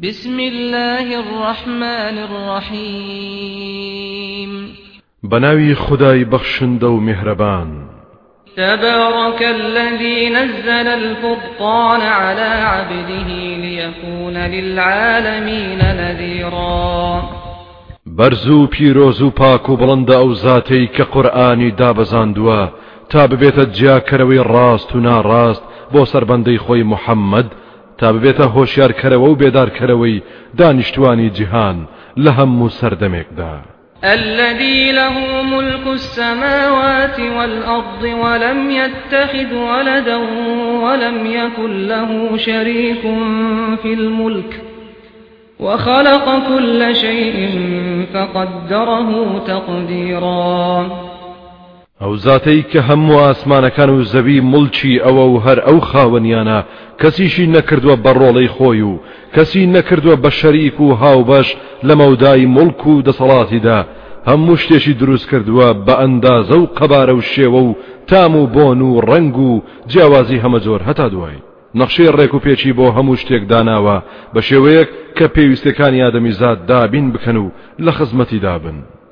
بسم 0.00 0.40
الله 0.40 1.20
الرحمن 1.20 2.18
الرحيم. 2.68 3.70
بەناوی 5.22 5.74
خودای 5.74 6.24
بەخشندە 6.24 6.84
و 6.84 6.95
میهرەبان 6.95 7.86
تبارك 8.56 9.42
الذي 9.42 10.30
نزل 10.30 10.88
الفرقان 10.88 12.00
على 12.00 12.40
عبده 12.42 13.28
ليكون 13.56 14.36
للعالمين 14.36 15.78
نذيرا. 15.78 17.22
بەرز 18.06 18.56
و 18.56 18.66
پیرۆز 18.66 19.22
پاک 19.22 19.76
و 19.76 19.81
بڵندە 19.81 20.10
ئەو 20.10 20.32
زاتەی 20.32 20.86
کە 20.86 21.18
قورئانی 21.18 21.74
دابەزاندووە 21.76 22.66
تا 23.10 23.26
ببێتە 23.26 23.64
جیاکەرەوەی 23.76 24.44
ڕاست 24.52 24.94
و 24.94 25.00
ناڕاست 25.00 25.62
بۆ 25.92 26.04
سربەندەی 26.04 26.58
خۆی 26.58 26.84
محەممەد 26.92 27.46
تا 27.98 28.12
ببێتە 28.12 28.46
هۆشیارکەرەوە 28.54 29.28
و 29.28 29.38
بێدارکەرەوەی 29.40 30.22
دانیشتوانی 30.58 31.30
جیهان 31.30 31.78
لە 32.24 32.30
هەموو 32.38 32.74
سەردەمێکدا. 32.78 33.54
الذي 34.04 34.92
له 34.92 35.42
ملك 35.42 35.86
السماوات 35.86 37.20
والأرض 37.20 38.02
ولم 38.02 38.70
يتخذ 38.70 39.54
ولدا 39.54 40.16
ولم 40.84 41.26
يكن 41.26 41.86
له 41.86 42.36
شريك 42.36 43.02
في 43.82 43.94
الملك 43.94 44.60
وخلق 45.60 46.48
كل 46.48 46.96
شيء 46.96 47.50
فقدره 48.14 49.38
تقديرا. 49.46 51.05
ئەو 52.02 52.16
زاتەی 52.26 52.62
کە 52.72 52.80
هەموو 52.88 53.22
ئاسمانەکان 53.24 53.90
و 53.90 54.04
زەوی 54.12 54.40
مڵچی 54.52 55.02
ئەوە 55.04 55.24
و 55.32 55.36
هەر 55.46 55.58
ئەو 55.66 55.78
خاوەنیانە 55.90 56.58
کەسیشی 57.00 57.46
نەکردووە 57.56 57.96
بە 58.04 58.12
ڕۆڵەی 58.20 58.52
خۆی 58.56 58.82
و 58.90 59.00
کەسی 59.34 59.62
نەکردووە 59.76 60.16
بە 60.24 60.30
شەریک 60.38 60.76
و 60.80 60.96
هاوبەش 61.02 61.48
لە 61.86 61.94
مەودای 62.00 62.50
مڵک 62.56 62.82
و 62.86 63.02
دەسەڵاتیدا. 63.06 63.78
هەموو 64.28 64.60
شتێکی 64.62 64.98
دروست 65.02 65.26
کردووە 65.30 65.68
بە 65.86 65.94
ئەندازە 66.00 66.56
و 66.60 66.70
قەبارە 66.78 67.14
و 67.16 67.26
شێوە 67.32 67.60
و 67.68 67.76
تام 68.08 68.36
و 68.36 68.46
بۆن 68.54 68.80
و 68.88 69.00
ڕنگ 69.08 69.36
و 69.48 69.62
جیاوازی 69.90 70.42
هەمە 70.44 70.58
زۆر. 70.66 70.80
هەتا 70.88 71.06
دوای. 71.14 71.42
نەخشەی 71.78 72.12
ڕێک 72.16 72.32
و 72.34 72.42
پێچی 72.44 72.72
بۆ 72.78 72.86
هەموو 72.96 73.20
شتێک 73.22 73.42
داناوە. 73.52 73.96
بە 74.34 74.40
شێوەیەک 74.48 74.88
کە 75.16 75.26
پێویستەکانی 75.34 76.02
ئادەمی 76.04 76.36
زاد 76.40 76.58
دابین 76.70 77.06
بکەن 77.14 77.36
و 77.36 77.52
لە 77.84 77.92
خزمەتی 77.98 78.40
دابن. 78.46 78.78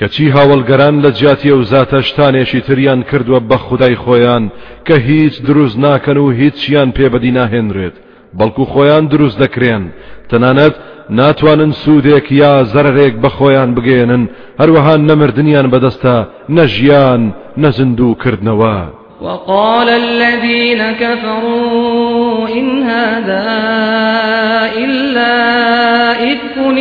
کەچی 0.00 0.32
هاوەڵگەران 0.36 0.96
لە 1.04 1.10
جیاتی 1.18 1.52
ئەو 1.52 1.62
زاتە 1.72 2.00
شتانێکی 2.08 2.60
تریان 2.66 3.00
کردووە 3.10 3.40
بە 3.50 3.56
خودای 3.66 3.96
خۆیان 4.04 4.44
کە 4.86 4.96
هیچ 5.08 5.34
دروست 5.48 5.76
ناکەن 5.84 6.16
و 6.16 6.30
هیچیان 6.40 6.88
پێ 6.96 7.07
بەدی 7.07 7.34
ناهێنرێت 7.38 7.96
بەڵکو 8.38 8.64
خۆیان 8.72 9.04
دروست 9.12 9.38
دەکرێن. 9.42 9.84
تەنانەت 10.30 10.74
ناتوانن 11.18 11.72
سوودێک 11.82 12.26
یا 12.42 12.54
زەرێک 12.72 13.14
بە 13.22 13.30
خۆیان 13.36 13.70
بگێنن 13.76 14.22
هەروەها 14.60 14.94
نەمردنیان 15.08 15.66
بەدەستە 15.72 16.16
نەژیان 16.56 17.22
نە 17.62 17.81
زیندوو 17.81 18.18
کردنەوە 18.22 18.78
وقال 19.26 19.88
الذين 19.88 20.92
كفروا 20.92 22.48
إن 22.58 22.68
هذا 22.82 23.46
إلا 24.84 25.36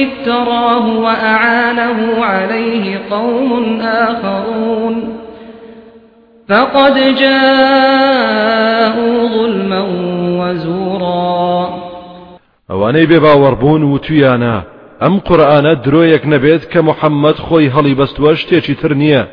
افتراه 0.05 0.97
وأعانه 0.97 2.25
عليه 2.25 2.99
قوم 3.09 3.81
آخرون. 3.81 5.03
فقد 6.49 7.15
جاءوا 7.15 9.27
ظلما 9.27 9.81
وزورا. 10.39 11.69
ئەوانەی 12.69 13.07
بێ 13.07 13.19
باوەڕبوون 13.25 13.83
و 13.83 13.97
تویانە 13.97 14.57
ئەم 15.01 15.15
قورآانە 15.27 15.73
درۆیەک 15.85 16.23
نەبێت 16.33 16.63
کە 16.71 16.79
محەممەد 16.89 17.37
خۆی 17.45 17.71
هەڵی 17.75 17.97
بەستوە 17.99 18.31
شتێکی 18.39 18.75
تر 18.81 18.93
نییە. 19.01 19.23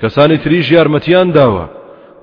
کەسانی 0.00 0.38
تریژ 0.44 0.66
یارمەتیان 0.72 1.28
داوە. 1.36 1.64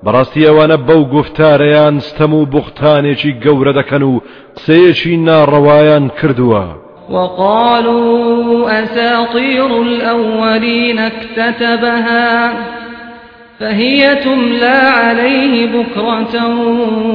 بەڕاستی 0.04 0.46
ئەوانە 0.48 0.76
بەو 0.88 1.02
گفتارەیان 1.14 1.94
ستەم 2.08 2.32
و 2.34 2.46
بوختانێکی 2.52 3.36
گەورە 3.44 3.72
دەکەن 3.80 4.02
و 4.02 4.20
قسەیەکی 4.56 5.14
ناڕەوایان 5.28 6.04
کردووە. 6.18 6.64
وقالوا 7.10 8.82
أساطير 8.82 9.82
الأولين 9.82 10.98
اكتتبها 10.98 12.52
فهي 13.60 14.14
تملى 14.14 14.80
عليه 15.00 15.66
بكرة 15.66 16.46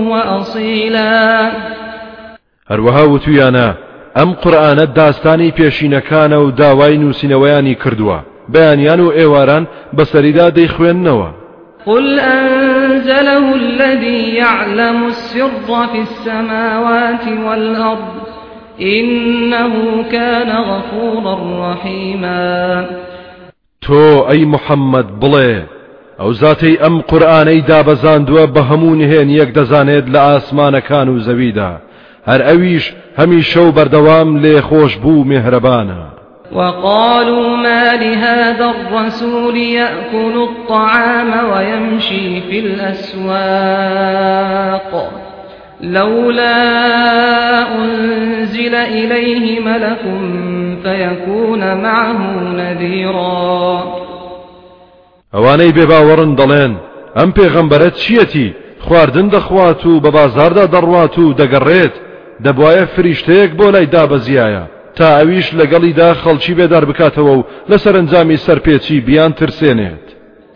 وأصيلا. 0.09 1.51
هەروەها 2.69 3.03
وتویانە 3.13 3.67
ئەم 4.17 4.29
قورآانە 4.43 4.85
داستانی 4.95 5.53
پێشینەکانە 5.57 6.33
و 6.33 6.51
داوای 6.51 6.97
نووسینەوەیانی 6.97 7.75
کردووە. 7.83 8.19
بەیانیان 8.53 8.99
و 8.99 9.11
ئێواران 9.11 9.67
بەسەریدا 9.97 10.47
دەیخوێندنەوە. 10.57 11.29
قل 11.85 12.19
أنزله 12.19 13.53
الذي 13.55 14.35
يعلم 14.35 15.05
السر 15.05 15.49
في 15.91 15.99
السماوات 15.99 17.27
والأرض 17.45 18.28
إنه 18.81 20.03
كان 20.11 20.49
غفورا 20.49 21.71
رحيما. 21.71 22.85
تو 23.81 24.29
أي 24.29 24.45
محمد 24.45 25.05
بڵێ 25.21 25.79
ئەو 26.19 26.31
زاتەی 26.33 26.79
ئەم 26.83 26.95
قورآانەی 27.01 27.65
دابەزاندووە 27.69 28.45
بە 28.55 28.61
هەموو 28.69 28.95
نهێن 29.01 29.29
یەک 29.29 29.49
دەزانێت 29.57 30.05
لە 30.13 30.19
ئاسمانەکان 30.27 31.07
و 31.09 31.19
زەویدا 31.19 31.71
هەر 32.29 32.41
ئەویش 32.47 32.85
هەمی 33.19 33.41
شەو 33.51 33.67
بەردەوام 33.77 34.29
لێ 34.43 34.55
خۆش 34.67 34.93
بوو 35.03 35.27
مهرەبانە 35.31 36.01
وقالوا 36.51 37.57
ما 37.57 37.83
لهذا 38.03 38.73
الرسول 38.75 39.57
يأكل 39.57 40.35
الطعام 40.49 41.31
ويمشي 41.51 42.41
في 42.41 42.59
الأسواق. 42.59 43.71
لولا 45.81 46.55
أنزل 47.75 48.75
إليه 48.75 49.59
ملك 49.59 50.03
فيكون 50.83 51.81
معه 51.81 52.43
نذيرا. 52.57 53.83
ئەوانەی 55.33 55.73
بێباوەڕن 55.77 56.31
دەڵێن 56.39 56.73
ئەم 57.17 57.29
پێغەمبەرە 57.37 57.89
چیەتی؟ 57.99 58.53
خواردن 58.79 59.29
دەخوات 59.29 59.85
و 59.85 60.01
بە 60.01 60.09
بازاردا 60.17 60.65
دەڕوات 60.67 61.17
و 61.19 61.33
دەگەڕێت. 61.33 61.95
دەبواە 62.45 62.85
فریشتەیەک 62.95 63.51
بۆ 63.59 63.67
لای 63.73 63.87
دابەزیایە. 63.95 64.63
تا 64.95 65.07
ئەویش 65.17 65.47
لەگەڵیدا 65.59 66.09
خەڵکی 66.23 66.53
بێدار 66.59 66.85
بکاتەوە 66.89 67.33
و 67.37 67.45
لە 67.69 67.77
سەرنجامی 67.83 68.37
سەرپێچی 68.45 69.03
بیان 69.07 69.31
ترسێنێت. 69.39 70.08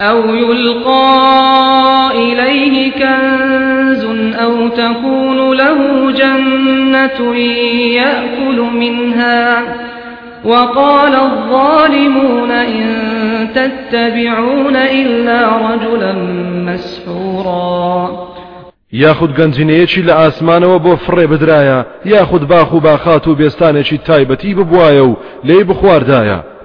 أو 0.10 0.36
يلقى 0.36 2.12
إليه 2.16 2.92
كنز 2.92 4.06
أو 4.36 4.68
تكون 4.68 5.58
له 5.58 6.12
جنة 6.12 7.36
يأكل 7.96 8.62
منها. 8.74 9.64
وقال 10.46 11.16
الظالمون 11.16 12.52
إن 12.52 12.88
تتبعون 13.56 14.76
إلا 14.76 15.50
رجلا 15.58 16.14
مسحورا. 16.68 18.10
یاخود 18.94 19.36
گەنجینەیەکی 19.38 20.06
لە 20.08 20.12
ئاسمانەوە 20.12 20.80
بۆ 20.86 20.96
فڕێ 21.06 21.28
بدرایە؟ 21.28 21.86
یاخود 22.06 22.48
باخ 22.48 22.74
و 22.74 22.80
باخات 22.80 23.28
و 23.28 23.36
بێستانێکی 23.36 24.00
تایبەتی 24.08 24.56
ببوایە 24.56 25.04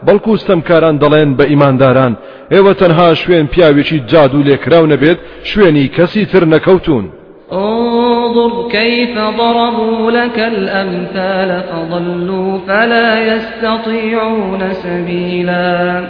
بەڵکو 0.07 0.33
ستەمکاران 0.43 0.97
دەڵێن 1.03 1.31
بە 1.39 1.45
ئیمانداران. 1.51 2.13
ئێوە 2.53 2.73
تەنها 2.81 3.09
شوێن 3.21 3.47
پیاوێکی 3.53 3.99
جادو 4.11 4.43
لێکراو 4.49 4.91
نەبێت 4.93 5.19
شوێنی 5.51 5.91
کەسی 5.97 6.25
تر 6.33 6.45
نەکەوتون 6.55 7.05
انظر 7.53 8.69
كيف 8.69 9.15
ضربوا 9.19 10.11
لك 10.11 10.39
الأمثال 10.39 11.63
فضلوا 11.71 12.59
فلا 12.67 13.09
يستطيعون 13.31 14.73
سبيلا. 14.73 16.03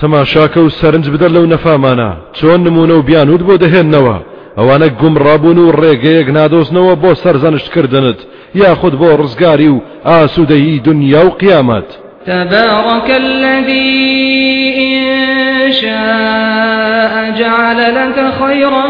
تەماشاکە 0.00 0.58
و 0.58 0.68
سەرنج 0.68 1.06
بدە 1.10 1.28
لەو 1.34 1.46
نەفامانە. 1.54 2.10
چۆن 2.32 2.60
نمونە 2.66 2.90
و 2.90 3.02
بیانوت 3.02 3.40
بۆ 3.40 3.54
دەهێننەوە؟ 3.64 4.16
ئەوانە 4.58 4.88
گومڕابوون 5.00 5.58
و 5.58 5.72
ڕێگەیەک 5.72 6.28
نادۆزنەوە 6.36 6.94
بۆ 7.02 7.14
سەرزانشتکردنت 7.22 8.18
یاخود 8.54 8.94
بۆ 9.00 9.08
ڕزگاری 9.20 9.68
و 9.68 9.82
ئاسوودەیی 10.04 10.80
دنیا 10.84 11.26
و 11.26 11.30
قیامەت. 11.40 12.07
تبارك 12.28 13.10
الذي 13.10 14.74
إن 14.78 15.72
شاء 15.72 17.30
جعل 17.38 17.94
لك 17.94 18.32
خيرا 18.42 18.88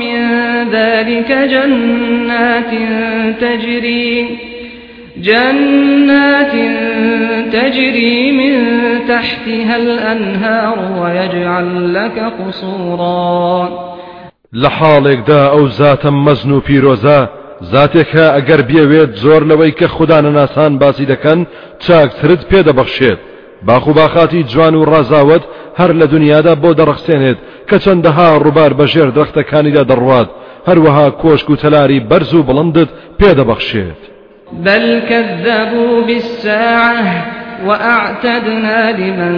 من 0.00 0.18
ذلك 0.72 1.32
جنات 1.32 2.70
تجري 3.40 4.38
جنات 5.16 6.52
تجري 7.52 8.32
من 8.32 8.54
تحتها 9.08 9.76
الأنهار 9.76 10.78
ويجعل 11.02 11.94
لك 11.94 12.32
قصورا. 12.40 13.68
لحالك 14.52 15.18
دا 15.28 15.48
أو 15.48 15.66
ذاتا 15.66 16.10
مزنو 16.10 16.60
پیرۆزە 17.60 17.72
زاتێکە 17.72 18.26
ئەگەر 18.36 18.60
بێوێت 18.68 19.10
زۆر 19.22 19.42
لەوەی 19.50 19.72
کە 19.78 19.86
خوددانە 19.86 20.30
ناسان 20.38 20.78
باسی 20.78 21.06
دەکەن 21.06 21.46
چاکترت 21.78 22.42
پێدەبەخشێت. 22.50 23.18
باخ 23.66 23.86
و 23.86 23.92
باخاتی 23.92 24.42
جوان 24.42 24.74
و 24.74 24.84
ڕازاوت 24.84 25.42
هەر 25.78 25.90
لە 26.00 26.06
دنیادا 26.14 26.54
بۆ 26.54 26.70
دەڕخسێنێت 26.78 27.38
کە 27.68 27.76
چەندەها 27.84 28.28
ڕووبار 28.44 28.72
بەژێر 28.78 29.10
درەختەکانیدا 29.16 29.84
دەڕوات. 29.90 30.28
هەروەها 30.68 31.06
کۆشک 31.22 31.50
و 31.50 31.56
تەلاری 31.56 32.00
بەرز 32.10 32.34
و 32.34 32.42
بڵندت 32.48 32.90
پێدەبەخشێت. 33.20 34.00
بل 34.52 35.00
كذبوا 35.08 36.02
بالساعة 36.06 37.24
وأعتدنا 37.66 38.90
لمن 38.90 39.34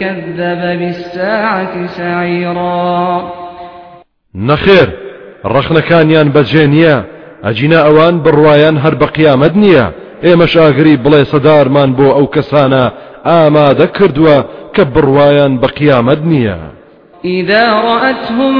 كذب 0.00 0.62
بالساعة 0.80 1.86
سعيرا. 1.86 3.32
نخير 4.34 4.88
ڕخنەکانیان 5.44 6.28
بەجێ 6.34 6.64
نییە. 6.74 7.17
ئەجینا 7.44 7.80
ئەوان 7.86 8.14
بڕواان 8.24 8.76
هەر 8.84 8.94
بە 9.00 9.06
قیامەت 9.16 9.54
نییە. 9.62 9.86
ئێمە 10.24 10.46
شاگری 10.54 11.00
بڵێ 11.04 11.22
سەدارمان 11.32 11.90
بۆ 11.98 12.08
ئەو 12.16 12.26
کەسانە 12.34 12.84
ئامادە 13.28 13.86
کردووە 13.96 14.36
کە 14.74 14.82
بڕواان 14.94 15.52
بە 15.60 15.68
قیامەت 15.78 16.20
نییە. 16.32 16.58
إذا 17.24 17.64
رأتهم 17.90 18.54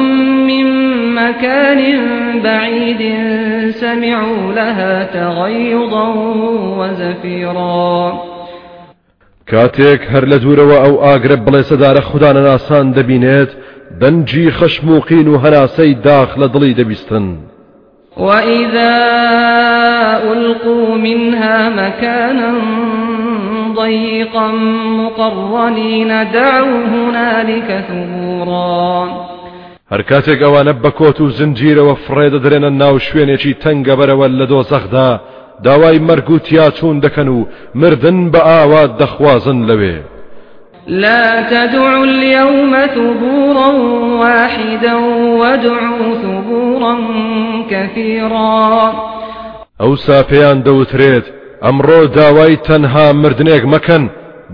من 0.47 0.67
مكان 1.15 1.81
بعيد 2.43 3.03
سمعوا 3.71 4.53
لها 4.53 5.05
تغيظا 5.05 6.09
وزفيرا. 6.79 8.13
كاتيك 9.47 10.03
هر 10.11 10.25
لدوروا 10.25 10.87
او 10.87 11.05
اغرب 11.05 11.51
بڵێ 11.51 11.63
سەدارە 11.63 12.01
خوددانە 12.01 12.43
ناسان 12.49 12.93
دەبینێت 12.93 13.51
دەنجی 14.01 14.51
خەشموقین 14.59 15.29
و 15.29 15.39
هەناسەی 15.39 15.95
داخ 16.05 16.29
لە 16.39 16.49
دڵی 16.55 16.77
دەبیستن. 16.81 17.27
وإذا 18.19 18.97
ألقوا 20.33 20.97
منها 20.97 21.69
مكانا 21.69 22.53
ضيقا 23.75 24.49
مقرنين 25.01 26.09
دعوا 26.09 26.85
هنالك 26.95 27.85
ثبورا. 27.89 29.09
هەر 29.93 30.03
کاتێک 30.03 30.41
ئەوانە 30.43 30.73
بەکۆت 30.85 31.19
و 31.21 31.31
زنجیرەوە 31.39 31.95
فڕێدە 32.05 32.39
درێنە 32.45 32.71
ناو 32.83 32.99
شوێنێکی 33.07 33.59
تەنگە 33.63 33.95
بەرەوە 33.99 34.27
لە 34.39 34.47
دۆزەخدا 34.53 35.11
داوای 35.65 35.99
مەرگ 36.09 36.31
و 36.31 36.39
تیاچوون 36.39 37.01
دەکەن 37.01 37.29
و 37.29 37.47
مردن 37.75 38.31
بە 38.33 38.41
ئاوات 38.49 38.91
دەخوازن 39.01 39.59
لەوێ. 39.69 39.99
لا 40.89 41.43
تدعوا 41.43 42.05
اليوم 42.05 42.87
ثبورا 42.87 43.71
واحدا 44.21 44.95
وادعوا 45.41 46.15
ثبورا 46.23 46.95
كثيرا. 47.71 48.93
ئەو 49.81 49.97
ساپیان 49.97 50.63
دەوترێت 50.63 51.27
ئەمڕۆ 51.65 52.01
داوای 52.17 52.57
تەنها 52.57 53.07
مردنێک 53.23 53.65
مەکەن 53.75 54.05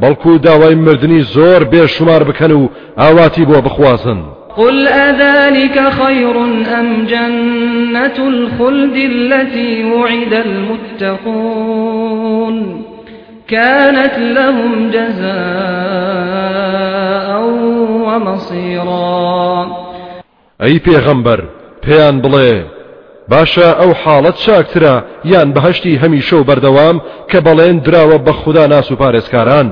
بەڵکو 0.00 0.32
داوای 0.46 0.75
مردنی 0.75 1.22
زۆر 1.34 1.64
بێشمار 1.72 2.22
بکەن 2.28 2.52
و 2.52 2.69
ئاواتی 2.99 3.44
بۆ 3.44 3.58
بخوازن 3.66 4.20
قل 4.56 4.88
أذلك 4.88 5.88
خير 5.88 6.37
أم 6.81 7.06
جنة 7.06 8.28
الخلد 8.28 8.96
التي 8.96 9.84
وعد 9.84 10.32
المتقون؟ 11.02 12.56
كانت 13.49 14.19
لهم 14.19 14.90
جزاء 14.90 15.34
ومصيرا. 18.06 19.66
أي 20.62 20.78
پیغمبر 20.78 21.44
پیان 21.82 22.22
بڵێ 22.22 22.74
باشە 23.32 23.69
ئەو 23.81 23.91
حاڵەت 24.03 24.37
چاکترە 24.44 24.94
یان 25.32 25.49
بەهشتی 25.55 26.00
هەمیشە 26.03 26.35
و 26.38 26.47
بەردەوام 26.49 26.97
کە 27.31 27.38
بەڵێن 27.47 27.76
دراوە 27.87 28.19
بە 28.26 28.32
خوددا 28.41 28.67
ناس 28.67 28.88
و 28.93 28.97
پارێزکاران. 29.03 29.69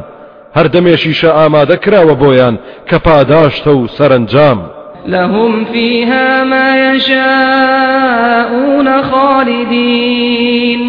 هەردەمێشیشە 0.56 1.30
ئامادە 1.38 1.76
کراوە 1.84 2.14
بۆیان 2.22 2.54
کە 2.88 2.96
پاداشتە 3.06 3.72
و 3.78 3.88
سەرنجام. 3.96 4.58
لهم 5.06 5.64
فيها 5.64 6.44
ما 6.44 6.68
يشاءون 6.94 8.88
خالدين. 9.02 10.80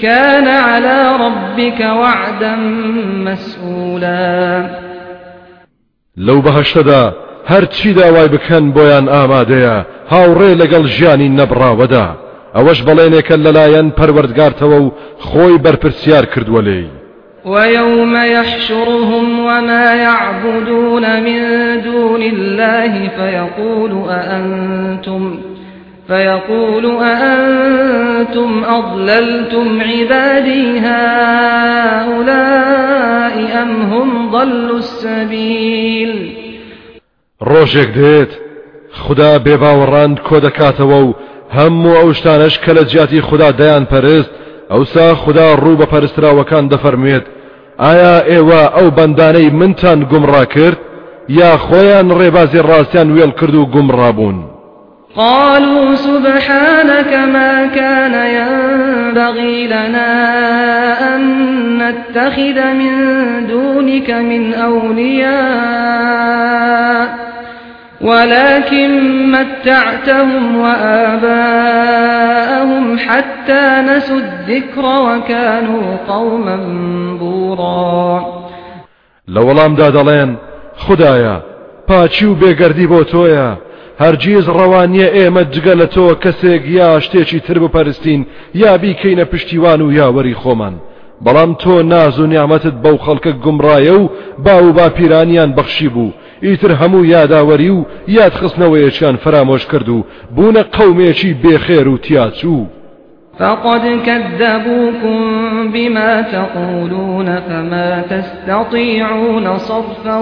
كان 0.00 0.46
على 0.46 1.16
ربك 1.20 1.80
وعدا 1.80 2.56
مسئولا 3.24 4.70
لو 6.16 6.42
بەهشتەدا 6.42 7.14
هەرچی 7.50 7.94
داوای 7.94 8.28
بکەن 8.28 8.72
بۆیان 8.72 9.06
ئامادەیە؟ 9.08 9.76
هاوڕێ 10.12 10.50
لەگەڵ 10.62 10.84
ژیانی 10.96 11.34
نەبراوەدا 11.38 12.06
ئەوەش 12.56 12.78
بەڵێنێکە 12.86 13.36
لەلایەن 13.44 13.88
پەروەردگارتەوە 13.98 14.78
و 14.84 14.86
خۆی 15.26 15.56
بەرپرسیار 15.64 16.24
کردووە 16.32 16.62
لێی. 16.66 16.88
ويوم 17.44 18.14
يحشرهم 18.16 19.40
وما 19.40 19.94
يعبدون 19.94 21.04
من 21.26 21.40
دون 21.80 22.22
الله 22.22 23.08
فيقول 23.08 23.92
أأنتم 24.10 25.38
فيقول 26.08 26.86
أأنتم 26.86 28.64
أضللتم 28.64 29.80
عبادي 29.80 30.78
هؤلاء 30.78 32.12
أم 33.62 33.70
هم 33.92 34.30
ضلوا 34.30 34.78
السبيل؟ 34.78 36.32
ڕۆژێک 37.42 37.90
دێت. 37.96 38.49
خدا 38.92 39.38
بێباوەڕاند 39.38 40.16
کۆ 40.26 40.36
دەکاتەوە 40.46 40.98
و 41.06 41.14
هەموو 41.56 41.98
ئەو 42.00 42.12
شتانش 42.12 42.58
کە 42.64 42.70
لە 42.76 42.84
جیاتی 42.90 43.20
خدا 43.20 43.50
دەیان 43.52 43.84
پەرست 43.92 44.30
ئەوسا 44.70 45.14
خدا 45.14 45.56
ڕوو 45.62 45.78
بە 45.80 45.86
پەرستراوەکان 45.92 46.64
دەفەرمێت 46.72 47.24
ئایا 47.78 48.16
ئێوە 48.30 48.62
ئەو 48.76 48.86
بەندانەی 48.96 49.52
منتان 49.60 50.00
گومڕا 50.10 50.44
کرد 50.54 50.78
یا 51.28 51.50
خۆیان 51.66 52.08
ڕێبازی 52.18 52.64
ڕاستیان 52.68 53.08
وێڵ 53.16 53.32
کرد 53.40 53.54
و 53.54 53.68
گومڕابوون 53.74 54.38
قالوا 55.16 55.94
سبحانك 55.94 57.14
ما 57.34 57.66
كان 57.66 58.14
ينبغي 58.38 59.66
لنا 59.66 60.12
أن 61.14 61.22
نتخذ 61.78 62.72
من 62.72 62.94
دونك 63.46 64.10
من 64.10 64.54
أولياء 64.54 65.30
ولكن 68.00 68.90
متعتهم 69.32 70.56
وآباءهم 70.56 71.78
حتى 72.98 73.82
نسوا 73.88 74.18
الذكر 74.18 74.84
وكانوا 74.84 75.96
قوما 76.08 76.56
بورا. 77.20 78.40
لەوەڵام 79.28 79.72
دا 79.78 79.88
دەڵێن 79.90 80.30
خدایە 80.84 81.36
پاچی 81.88 82.26
و 82.26 82.36
بێگەردی 82.40 82.86
بۆ 82.92 83.00
تۆیە. 83.12 83.50
هەرگیز 84.02 84.46
ڕەوانیە 84.58 85.08
ئێمە 85.16 85.42
جگە 85.54 85.74
لە 85.80 85.86
تۆ 85.94 86.06
کەسێک 86.24 86.62
یا 86.78 86.90
شتێکی 87.04 87.40
تر 87.46 87.58
بپەرستین 87.58 88.20
یا 88.54 88.72
بیکەینە 88.82 89.24
پشتیوان 89.32 89.80
و 89.82 89.92
یاوەری 89.92 90.38
خۆمان. 90.42 90.74
بەڵام 91.24 91.50
تۆ 91.62 91.74
ناز 91.92 92.16
و 92.20 92.26
نیامەتت 92.32 92.76
بەو 92.84 92.96
خەڵکە 93.04 93.32
گومڕایە 93.44 93.94
و 94.00 94.10
با 94.44 94.56
و 94.64 94.72
باپیرانیان 94.72 95.50
بەخشی 95.58 95.88
بوو. 95.94 96.12
ئیتر 96.42 96.72
هەموو 96.80 97.04
یاداوەری 97.14 97.70
و 97.70 97.86
یاد 98.08 98.32
خستنەوەیەکیان 98.40 99.16
فرامۆش 99.24 99.66
کرد 99.70 99.88
و 99.88 100.04
بوونە 100.36 100.62
قەومێکی 100.76 101.36
بێخێر 101.42 101.86
و 101.88 101.98
تیاچوو 101.98 102.66
فقد 103.40 103.82
كذبوكم 104.06 105.20
بما 105.72 106.22
تقولون 106.22 107.40
فما 107.40 108.02
تستطيعون 108.10 109.58
صرفا 109.58 110.18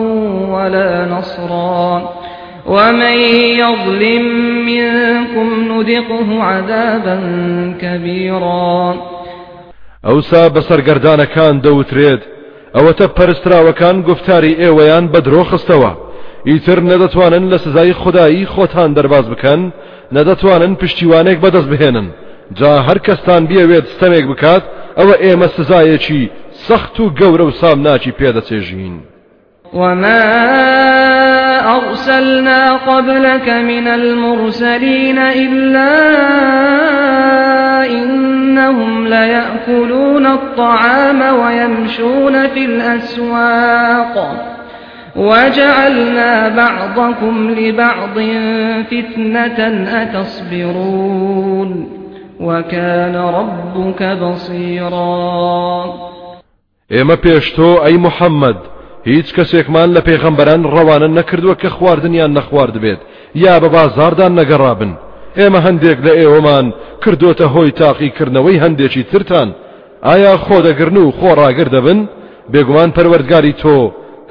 ولا 0.50 1.04
نصرا. 1.04 2.12
ومن 2.66 3.18
يظلم 3.58 4.24
منكم 4.66 5.72
نذقه 5.72 6.42
عذابا 6.42 7.18
كبيرا. 7.80 8.94
ئەوسا 10.04 10.48
بەسەرگەردانەکان 10.54 11.54
دەوترێت 11.64 12.22
ئەوەتە 12.74 13.06
پەرستراوەکان 13.16 13.96
گفتاری 14.08 14.56
ئێوەیان 14.62 15.04
بە 15.12 15.20
درۆ 15.26 15.44
خستەوە. 15.50 16.07
ئیتر 16.44 16.80
نەدەتوانن 16.80 17.44
لە 17.52 17.56
سزای 17.56 17.92
خودایی 17.92 18.46
خۆتان 18.46 18.90
دەرباز 18.96 19.26
بکەن 19.32 19.72
نەدەتوانن 20.16 20.72
پشتیوانێک 20.80 21.38
بەدەست 21.44 21.68
بهێنن. 21.72 22.08
جا 22.58 22.72
هەر 22.86 22.98
کەستان 23.06 23.42
بیاوێت 23.50 23.86
ستەمێک 23.94 24.26
بکات 24.32 24.62
ئەوە 24.98 25.14
ئێمە 25.24 25.48
سزایەکی 25.56 26.30
سەخت 26.66 27.00
و 27.00 27.10
گەورە 27.18 27.44
و 27.46 27.50
سامناکی 27.50 28.12
پێدەچێژین. 28.18 28.96
وما 29.72 30.24
أرسلنا 31.76 32.76
قبلك 32.76 33.48
من 33.48 33.86
المرسلين 33.88 35.18
إلا 35.18 35.94
إنهم 37.90 39.06
ليأكلون 39.06 40.26
الطعام 40.26 41.20
ويمشون 41.40 42.48
في 42.48 42.64
الأسواق. 42.64 44.14
وجعلنا 45.16 46.48
بعضكم 46.48 47.50
لبعض 47.50 48.18
فتنة 48.90 49.58
أتصبرون 50.02 51.88
وكان 52.40 53.16
ربك 53.16 54.02
بصيرا. 54.02 55.84
ئێمە 56.92 57.16
پێشتۆ 57.16 57.70
ئەی 57.84 57.96
محەممەد 58.06 58.60
هیچ 59.04 59.28
کەسێکمان 59.36 59.88
لە 59.96 60.00
پێغەمبەران 60.08 60.62
ڕەوانە 60.74 61.08
نەکردووە 61.18 61.54
کە 61.62 61.68
خواردنیان 61.76 62.32
نەخوارد 62.38 62.76
بێت 62.82 63.00
یا 63.34 63.60
بە 63.60 63.68
بازاردان 63.76 64.32
نەگەڕابن 64.40 64.92
ئێمە 65.38 65.60
هەندێک 65.66 65.98
لە 66.06 66.12
ئێوەمان 66.18 66.66
کردوتە 67.02 67.46
هۆی 67.54 67.76
تاقیکردنەوەی 67.80 68.60
هەندێکی 68.64 69.06
ترتان. 69.10 69.48
ئایا 70.02 70.34
خۆ 70.44 70.58
دەگرن 70.66 70.96
و 70.96 71.12
خۆڕاگر 71.18 71.68
دەبن 71.74 72.00
بێگومان 72.52 72.90
پەروەردگاری 72.96 73.54
تۆ 73.62 73.78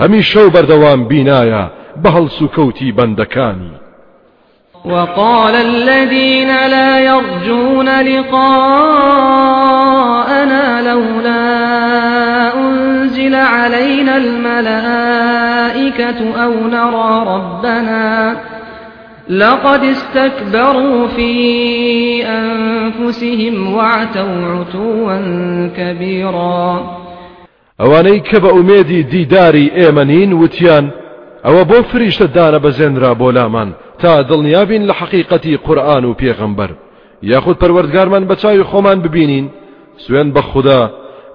هەمی 0.02 0.22
شەو 0.32 0.48
بەردەوام 0.56 1.02
بینایە 1.12 1.64
بە 2.04 2.10
و 2.42 2.48
کەوتی 2.56 2.96
بەندەکانی. 2.98 3.74
وقال 4.86 5.56
الذين 5.56 6.52
لا 6.68 7.00
يرجون 7.00 7.90
لقاءنا 7.90 8.42
لولا 10.82 11.58
أنزل 12.56 13.36
علينا 13.36 14.18
الملائكة 14.18 15.64
أو 16.44 16.54
نرى 16.68 17.26
ربنا 17.36 18.38
لقد 19.30 19.84
استكبروا 19.84 21.08
في 21.08 22.26
أنفسهم 22.26 23.74
وعتوا 23.74 24.60
عتوا 24.60 25.18
كبيرا. 25.78 27.07
ئەوانەی 27.82 28.20
کە 28.28 28.38
بە 28.44 28.50
ئومێدی 28.58 29.02
دیداری 29.14 29.72
ئێمەنین 29.78 30.32
وتیان 30.42 30.86
ئەوە 31.46 31.64
بۆ 31.70 31.80
فریشتە 31.90 32.28
دانە 32.36 32.60
بەزێنرا 32.66 33.12
بۆ 33.20 33.30
لامان 33.38 33.70
تا 34.02 34.12
دڵنیابین 34.30 34.84
لە 34.90 34.94
حقیقەتی 35.00 35.58
قورآن 35.66 36.04
و 36.06 36.18
پێغەمبەر. 36.22 36.72
یاخود 37.32 37.58
پەروەردگارمان 37.62 38.24
بە 38.30 38.36
چاوی 38.42 38.68
خۆمان 38.70 38.98
ببینین 39.06 39.46
سوێن 40.04 40.30
بە 40.36 40.42
خوددا 40.50 40.82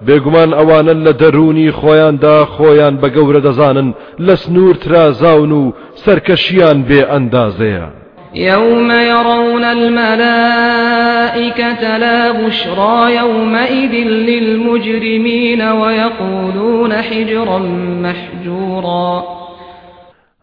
بێگومان 0.05 0.49
ئەوانە 0.57 0.93
لە 1.05 1.13
دەرونی 1.21 1.73
خۆیاندا 1.79 2.37
خۆیان 2.55 2.95
بە 3.01 3.07
گەورە 3.15 3.41
دەزانن 3.47 3.89
لە 4.25 4.35
سنوور 4.43 4.75
ترازاون 4.83 5.51
و 5.51 5.63
سەرکەشیان 6.03 6.77
بێ 6.87 7.01
ئەندازەیە. 7.11 8.02
يوم 8.35 8.91
يرون 8.91 9.63
الملائكة 9.63 11.17
لا 11.97 12.31
بشرى 12.31 13.15
يومئذ 13.15 13.91
للمجرمين 14.07 15.61
ويقولون 15.61 16.93
حجرا 16.93 17.59
محجورا. 18.03 19.23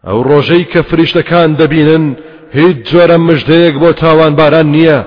ڕۆژەی 0.07 0.65
کە 0.73 0.81
فریشتەکان 0.89 1.49
دەبینن 1.59 2.05
هیچ 2.53 2.77
جۆرە 2.89 3.17
مژدەیەک 3.27 3.75
بۆ 3.81 3.89
تاوان 3.93 4.35
باران 4.35 4.67
نییە. 4.75 4.99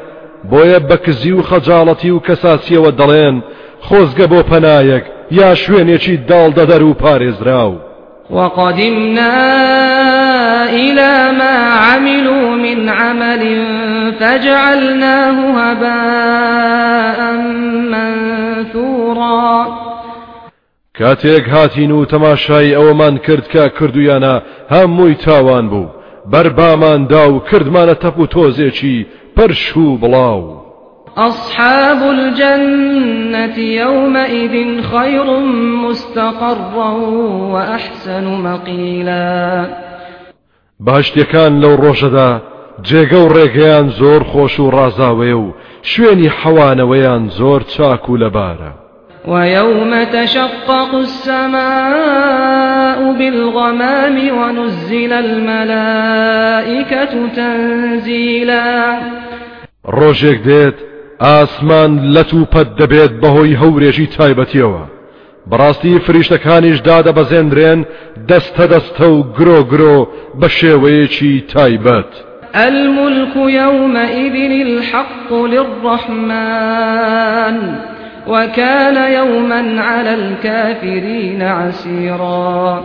بۆیە 0.50 0.78
بەکزی 0.90 1.32
و 1.32 1.42
خەجاڵەتی 1.42 2.10
و 2.10 2.22
کەساسیەوە 2.26 2.90
دەڵێن 3.00 3.36
خۆزگە 3.86 4.26
بۆ 4.32 4.40
پەنایەک 4.50 5.04
یا 5.30 5.54
شوێنێکی 5.54 6.16
داڵ 6.28 6.50
دەدەر 6.58 6.82
و 6.82 6.94
پارێزراو. 7.02 7.72
وقدمنا 8.30 9.30
إلى 10.70 11.32
ما 11.38 11.54
عملوا 11.74 12.56
من 12.56 12.88
عمل 12.88 13.42
فجعلناه 14.20 15.38
هباء 15.60 17.32
منثورا. 17.92 19.66
کاتێک 20.98 21.48
هاتین 21.48 21.90
و 21.90 22.04
تەماشای 22.04 22.74
ئەوەمان 22.74 23.18
کرد 23.26 23.46
کە 23.52 23.68
کردویانە 23.78 24.42
هەمووی 24.70 25.14
تاوان 25.24 25.68
بوو. 25.68 25.88
برباماندا 26.32 27.32
و 27.32 27.40
کردمانە 27.50 27.94
تەپ 28.02 28.18
و 28.18 28.26
تۆزێکی 28.26 29.06
پەرش 29.36 29.76
و 29.76 29.98
بڵاو. 29.98 30.64
أصحاب 31.16 32.02
الجنة 32.02 33.58
يومئذ 33.58 34.82
خير 34.82 35.38
مستقرا 35.88 36.90
وأحسن 37.52 38.24
مقيلا. 38.24 39.66
باشتەکان 40.80 41.60
لەو 41.62 41.76
ڕۆژەدا 41.76 42.40
جێگە 42.82 43.20
و 43.22 43.28
ڕێگەیان 43.36 43.86
زۆر 44.00 44.22
خۆش 44.30 44.54
و 44.60 44.70
ڕازاوێ 44.70 45.32
و 45.42 45.54
شوێنی 45.82 46.32
حەوانەوەیان 46.38 47.22
زۆر 47.38 47.60
چاک 47.74 48.10
و 48.10 48.18
لەبارە. 48.18 48.72
ويوم 49.28 50.04
تشقق 50.04 50.94
السماء 50.94 53.12
بالغمام 53.18 54.16
ونزل 54.38 55.12
الملائكة 55.12 57.12
تنزيلا. 57.36 58.98
ڕۆژێک 59.88 60.38
دێت 60.48 60.76
ئاسمان 61.20 61.92
لەت 62.14 62.34
و 62.34 62.44
پەت 62.52 62.68
دەبێت 62.80 63.12
بەهۆی 63.22 63.58
هەورێژی 63.62 64.06
تایبەتیەوە. 64.16 64.93
بەڕاستی 65.50 66.00
فریشتەکانیش 66.06 66.78
دادەبەزێنرێن 66.88 67.80
دەستە 68.28 68.64
دەستە 68.72 69.06
و 69.14 69.18
گرۆ 69.38 69.98
بە 70.40 70.48
شێوەیەکی 70.58 71.34
تایبەت. 71.52 72.12
الملك 72.54 73.34
يومئذ 73.36 74.36
الحق 74.66 75.30
للرحمن 75.54 76.76
وكان 78.26 78.96
يوما 79.12 79.82
على 79.82 80.14
الكافرين 80.14 81.42
عسيرا. 81.42 82.82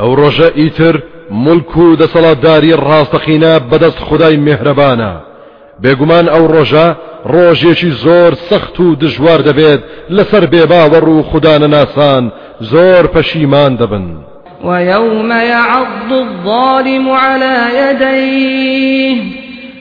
ئەو 0.00 0.10
ڕۆژە 0.16 0.48
ئیتر 0.56 1.02
ملک 1.30 1.76
و 1.76 1.96
دەسەڵاتداری 1.96 2.72
ڕاستەقینە 2.88 3.60
بەدەست 3.70 4.00
خدای 4.08 4.36
مهرەبانە. 4.36 5.12
بێگومان 5.82 6.26
ئەو 6.28 6.44
ڕۆژە 6.54 6.86
ڕۆژێکی 7.32 7.90
زۆر 8.04 8.32
سەخت 8.48 8.76
و 8.80 8.96
دژوار 9.02 9.40
دەبێت 9.48 9.80
لەسەر 10.16 10.44
بێباوەڕ 10.52 11.06
و 11.08 11.22
خوددانە 11.30 11.68
ناسان 11.76 12.24
زۆر 12.72 13.04
پەشیمان 13.14 13.72
دەبن. 13.80 14.06
ويوم 14.64 15.30
يعض 15.32 16.12
الظالم 16.12 17.10
على 17.10 17.56
يديه 17.82 19.22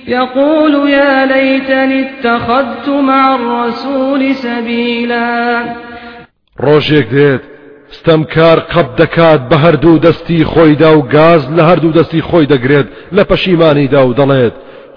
يقول 0.08 0.90
يا 0.90 1.26
ليتني 1.26 2.06
اتخذت 2.06 2.90
مع 2.90 3.36
الرسول 3.36 4.36
سبيلا. 4.36 5.64
ڕۆژێک 6.60 7.08
دێت 7.16 7.42
ستەمکار 7.98 8.60
قەب 8.74 8.90
دەکات 9.02 9.42
بە 9.50 9.58
هەردوو 9.64 10.00
دەستی 10.06 10.46
خۆیدا 10.52 10.92
و 10.98 11.02
گاز 11.02 11.44
لە 11.58 11.64
هەردوو 11.70 11.96
دەستی 11.98 12.22
خۆی 12.30 12.48
دەگرێت 12.54 12.88
لە 13.16 13.24
پەشیمانیدا 13.30 14.02
و 14.06 14.16
دەڵێت. 14.20 14.56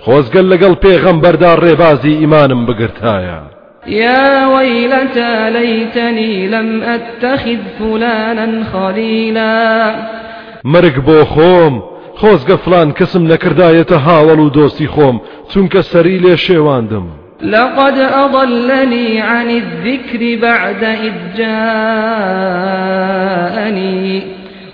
خۆزگەل 0.08 0.46
لەگەڵ 0.52 0.74
پێغەمبەردا 0.84 1.52
ڕێبازی 1.64 2.18
ئیمانم 2.20 2.60
بگرتایە. 2.66 3.40
يا 3.86 4.46
ويلتى 4.54 5.50
ليتني 5.50 6.46
لم 6.46 6.82
أتخذ 6.82 7.58
فلانا 7.78 8.64
خليلا. 8.72 9.94
مرگ 10.64 10.96
بۆ 11.06 11.24
خۆم 11.24 11.82
خۆزگە 12.20 12.56
فلان 12.64 12.88
کەسم 12.92 13.24
نەکردایەتە 13.32 13.96
هاوڵ 14.06 14.38
و 14.40 14.50
دۆستی 14.50 14.88
خۆم 14.94 15.16
چونکە 15.50 15.80
سەری 15.80 16.18
لێ 16.18 16.36
شێواندم. 16.36 17.06
لقد 17.42 17.98
أضلني 17.98 19.20
عن 19.20 19.50
الذكر 19.50 20.36
بعد 20.42 20.84
إذ 20.84 21.12
جاءني 21.38 21.58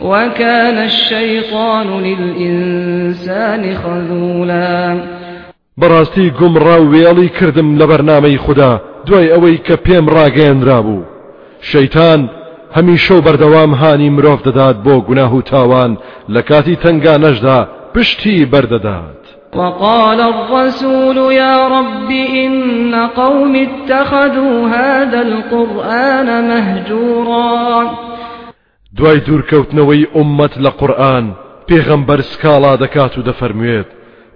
وكان 0.01 0.79
الشيطان 0.79 2.03
للإنسان 2.03 3.75
خذولا. 3.75 4.97
بەڕاستی 5.81 6.33
گومڕا 6.39 6.77
وێڵی 6.93 7.29
کردم 7.39 7.69
لە 7.79 7.85
بەرنامەی 7.91 8.43
خوددا 8.45 8.73
دوای 9.07 9.33
ئەوەی 9.33 9.59
کە 9.67 9.77
پێم 9.85 10.07
ڕاگەیەنرا 10.15 10.81
بوو 10.87 11.09
شەیتان 11.71 12.21
هەمیشە 12.77 13.13
و 13.17 13.25
بەردەوام 13.27 13.73
هانی 13.81 14.11
مرۆڤ 14.17 14.41
دەدات 14.47 14.77
بۆ 14.85 14.95
گوناه 15.09 15.33
و 15.35 15.43
تاوان 15.43 15.93
لە 16.35 16.41
کاتی 16.49 16.77
تنگانەشدا 16.83 17.59
پشتی 17.95 18.47
بەردەدات. 18.53 19.23
وقال 19.55 20.21
الرسول 20.21 21.17
يا 21.33 21.69
رب 21.77 22.11
إن 22.11 23.07
قوم 23.07 23.53
اتخذوا 23.67 24.69
هذا 24.69 25.21
القرآن 25.29 26.29
مهجورا. 26.51 27.91
دوای 28.97 29.21
دوورکەوتنەوەی 29.27 30.09
ئومەت 30.15 30.55
لە 30.65 30.71
قورآن 30.81 31.27
پێغەمبەر 31.69 32.21
سکاڵا 32.31 32.73
دەکات 32.83 33.19
و 33.19 33.23
دەفەرموێت 33.29 33.89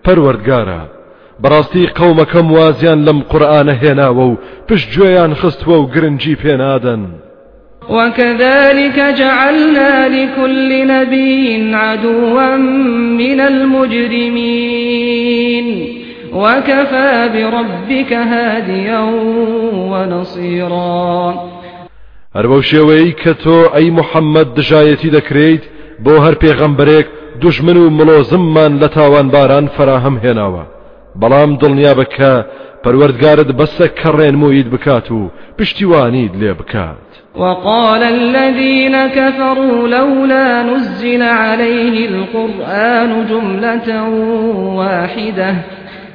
پەروەردگارە 0.05 0.98
بەڕاستی 1.43 1.91
قەومەکەم 1.99 2.47
وازیان 2.57 3.01
لەم 3.07 3.19
قورآانە 3.31 3.75
هێناوە 3.83 4.25
و 4.31 4.39
پشت 4.69 4.89
گوێیان 4.95 5.33
خستووە 5.41 5.77
و 5.79 5.89
گرنگی 5.95 6.35
پێنادەن 6.43 7.03
وكذلك 7.91 8.99
جعلنا 9.21 10.09
لكل 10.09 10.71
نبي 10.87 11.75
عدوا 11.75 12.57
من 13.21 13.41
المجرمين. 13.41 14.79
وكفى 16.33 17.31
بربك 17.35 18.13
هاديا 18.13 19.01
ونصيرا. 19.91 21.35
هەربەو 22.37 22.61
شێوەی 22.71 23.15
کە 23.23 23.33
تۆ 23.43 23.59
ئەی 23.75 23.91
محەممەد 23.99 24.49
دژایەتی 24.59 25.11
دەکرێت 25.17 25.63
بۆ 26.05 26.15
هەر 26.25 26.35
پێغەمبرێک 26.43 27.07
دوژمن 27.41 27.77
و 27.77 27.91
ملۆزممان 27.91 28.73
لە 28.83 28.89
تاوان 28.97 29.29
باران 29.35 29.67
فراهەم 29.77 30.17
هێناوە 30.25 30.78
بەڵام 31.21 31.51
دڵنیا 31.61 31.93
بکە 32.01 32.35
پەروەردگارت 32.83 33.51
بەسە 33.59 33.87
کەڕێن 34.01 34.35
موید 34.43 34.69
بکات 34.71 35.11
و 35.11 35.31
پشتیوانیت 35.59 36.35
لێ 36.41 36.53
بکات. 36.61 37.09
وقال 37.37 38.03
الذين 38.03 39.09
كفروا 39.09 39.89
لولا 39.89 40.63
نزل 40.63 41.23
عليه 41.23 42.09
القرآن 42.09 43.27
جملة 43.31 44.09
واحدة. 44.79 45.55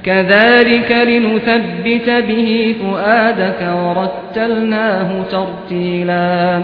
كذلك 0.05 0.91
لنثبت 0.91 2.09
به 2.09 2.75
فؤادك 2.81 3.61
ورتلناه 3.83 5.23
ترتيلا. 5.31 6.63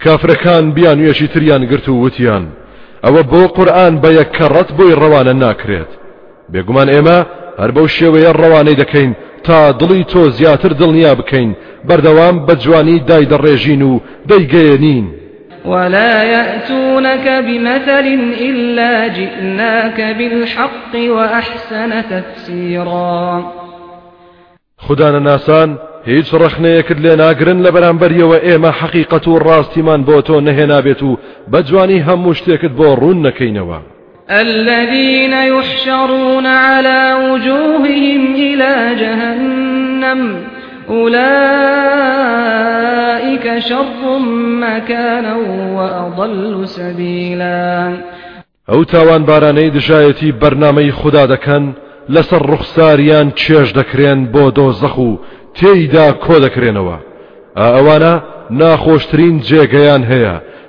كافر 0.00 0.34
كان 0.34 0.72
بيان 0.72 1.00
يشي 1.00 1.26
تريان 1.26 1.66
قرتو 1.66 1.92
وتيان 1.92 2.48
أو 3.04 3.22
بو 3.22 3.46
قرآن 3.46 4.00
بە 4.00 4.22
كرت 4.22 4.72
بو 4.72 4.88
الروان 4.88 5.28
الناكريت 5.28 5.86
بيقمان 6.48 6.88
ايما 6.88 7.26
هەر 7.60 7.70
بەو 7.76 7.86
شێوەیە 7.96 8.32
ڕەوانەی 8.40 8.80
دەکەین 8.82 9.12
تا 9.46 9.58
دڵی 9.80 10.02
تۆ 10.12 10.22
زیاتر 10.38 10.72
دڵنیا 10.80 11.12
بکەین. 11.20 11.50
بەردەوام 11.88 12.36
بە 12.46 12.54
جوانی 12.62 13.02
دایدەڕێژین 13.08 13.82
و 13.82 14.00
دەیگەیەنین 14.30 15.06
ولا 15.64 16.24
يأتونك 16.24 17.26
بمثل 17.46 18.06
إلا 18.48 19.08
جئناك 19.08 20.16
بالحق 20.18 20.94
وأحسن 20.94 22.02
تفسيرا. 22.02 23.44
خدانا 24.78 25.18
ناسان 25.18 25.78
هیچ 26.04 26.34
ڕخنەیەکت 26.34 26.98
لێ 27.04 27.16
ناگرن 27.16 27.62
لە 27.64 27.70
بەرامبەریەوە 27.74 28.38
ئێمە 28.46 28.70
حەقیقەت 28.80 29.28
و 29.28 29.38
ڕاستیمان 29.38 30.00
بۆ 30.08 30.22
تۆ 30.26 30.36
نەهێنابێت 30.46 31.02
و 31.02 31.18
بە 31.52 31.60
جوانی 31.68 32.04
هەموو 32.06 32.34
شتێکت 32.34 32.72
بۆ 32.78 32.88
ڕوون 33.00 33.18
نەکەینەوە. 33.26 33.78
الذين 34.30 35.32
يحشرون 35.32 36.46
على 36.46 37.14
وجوههم 37.14 38.34
إلى 38.34 38.94
جهنم 39.00 40.42
أولئك 40.88 41.18
شر 43.58 44.18
مكانا 44.60 45.36
وأضل 45.76 46.68
سبيلا. 46.68 47.98
ئەو 48.68 48.84
تاوان 48.84 49.24
بارانەی 49.24 49.70
دژایەتی 49.70 50.32
بەرنمەی 50.40 50.90
خوددا 50.90 51.26
دەکەن 51.26 51.64
لەسەر 52.14 52.42
ڕوخساریان 52.50 53.28
چێژ 53.40 53.68
دەکرێن 53.78 54.20
بۆ 54.32 54.44
دۆزەخ 54.56 54.98
و 54.98 55.18
تێیدا 55.58 56.06
کۆ 56.24 56.36
دەکرێنەوە. 56.44 56.96
ئەوانە 57.56 58.14
ناخۆشترین 58.50 59.36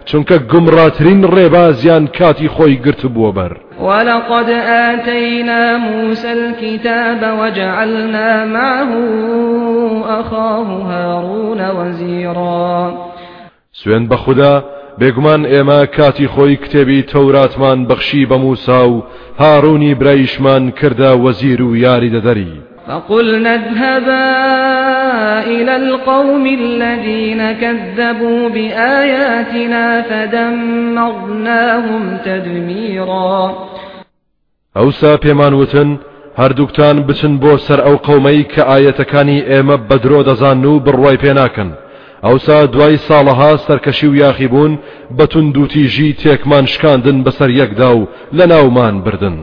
چونکە 0.10 0.36
گمڕاترین 0.52 1.22
ڕێبازیان 1.36 2.04
کاتی 2.18 2.48
خۆی 2.56 2.76
گرت 2.86 3.02
بووە 3.14 3.32
بەر. 3.38 3.54
ولقد 3.82 4.50
آتينا 4.90 5.78
موسى 5.78 6.28
الكتاب 6.28 7.22
وجعلنا 7.40 8.46
معه 8.46 8.92
أخاه 10.20 10.68
هارون 10.92 11.62
وزيرا. 11.78 12.94
سوێن 13.74 14.08
بە 14.10 14.16
خوددا 14.16 14.64
بێگومان 15.00 15.42
ئێمە 15.52 15.80
کاتی 15.98 16.28
خۆی 16.28 16.60
کتێبی 16.64 17.06
تەوراتمان 17.12 17.80
بەخشی 17.90 18.28
بە 18.30 18.38
موسا 18.46 18.90
و 18.90 19.04
هاڕوونی 19.40 19.96
برایشمان 20.00 20.72
کردە 20.80 21.12
وەزیر 21.24 21.62
و 21.62 21.76
یاری 21.76 22.12
دەدەری. 22.16 22.71
فقلنا 22.92 23.56
اذهبا 23.56 24.28
إلى 25.48 25.76
القوم 25.76 26.48
الذين 26.48 27.52
كذبوا 27.52 28.50
بآياتنا 28.50 30.02
فدمرناهم 30.02 32.18
تدميرا 32.26 33.54
ئەوسا 34.76 35.18
پێمان 35.18 35.54
وتن 35.54 35.98
هەردووکتان 36.40 36.96
بچن 37.08 37.34
بۆ 37.44 37.54
سەر 37.68 37.80
ئەو 37.86 37.96
قەومەی 38.08 38.48
کە 38.54 38.62
ئاەتەکانی 38.70 39.44
ئێمە 39.50 39.78
بەدرۆ 39.90 40.22
دەزان 40.30 40.66
و 40.66 40.80
بڕوای 40.86 41.22
پێناکەن 41.24 41.70
ئەوسا 42.24 42.66
دوای 42.74 42.98
ساڵەها 43.08 43.52
سەرکەشی 43.68 44.08
و 44.10 44.16
یاخی 44.16 44.48
بوون 44.48 44.80
بەتون 45.18 45.46
دووتیژی 45.56 46.16
تێکمان 46.22 46.66
شکاندن 46.74 47.18
بەسەر 47.26 47.50
یەکدا 47.62 47.92
و 47.96 48.08
لە 48.38 48.46
ناومان 48.52 48.96
بردن. 49.06 49.38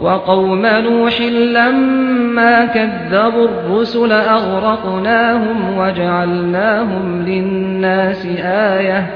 وقوم 0.00 0.66
نوح 0.66 1.20
لما 1.30 2.64
كذبوا 2.64 3.48
الرسل 3.48 4.12
أغرقناهم 4.12 5.78
وجعلناهم 5.78 7.24
للناس 7.26 8.26
آية 8.44 9.06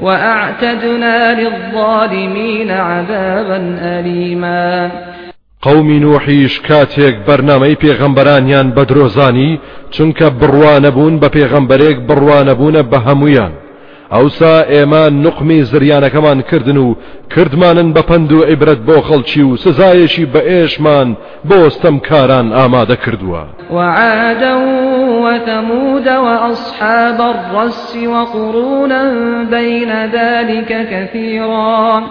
وأعتدنا 0.00 1.40
للظالمين 1.40 2.70
عذابا 2.70 3.78
أليما. 3.82 4.90
قومی 5.62 5.98
نوحیش 5.98 6.60
کاتێک 6.60 7.14
بەرنمەی 7.26 7.76
پێغەمبەرانیان 7.82 8.68
بە 8.76 8.84
درۆزانی 8.90 9.58
چونکە 9.90 10.26
بڕوانەبوون 10.40 11.14
بە 11.22 11.28
پێغەمبەرێک 11.36 11.98
هەمویان 13.06 13.52
ئەوسا 14.12 14.54
ئێمە 14.72 15.04
نقمی 15.24 15.64
زریانەکەمان 15.64 16.42
کردن 16.50 16.76
و 16.76 16.94
کردمانن 17.34 17.94
بە 17.94 18.02
پند 18.08 18.32
و 18.32 18.44
عیبرەت 18.44 18.80
بۆ 18.88 18.96
خەڵکی 19.08 19.42
و 19.48 19.56
سزایەکی 19.56 20.26
بە 20.32 20.40
ئێشمان 20.50 21.08
بۆستەم 21.48 21.96
کاران 22.08 22.52
ئامادە 22.52 22.96
کردووە. 23.04 23.42
وعادا 23.70 24.54
وثمود 25.24 26.06
وأصحاب 26.08 27.20
الرس 27.20 27.96
وقرونا 28.06 29.02
بين 29.50 29.90
ذلك 30.06 30.70
كثيرا. 30.92 32.02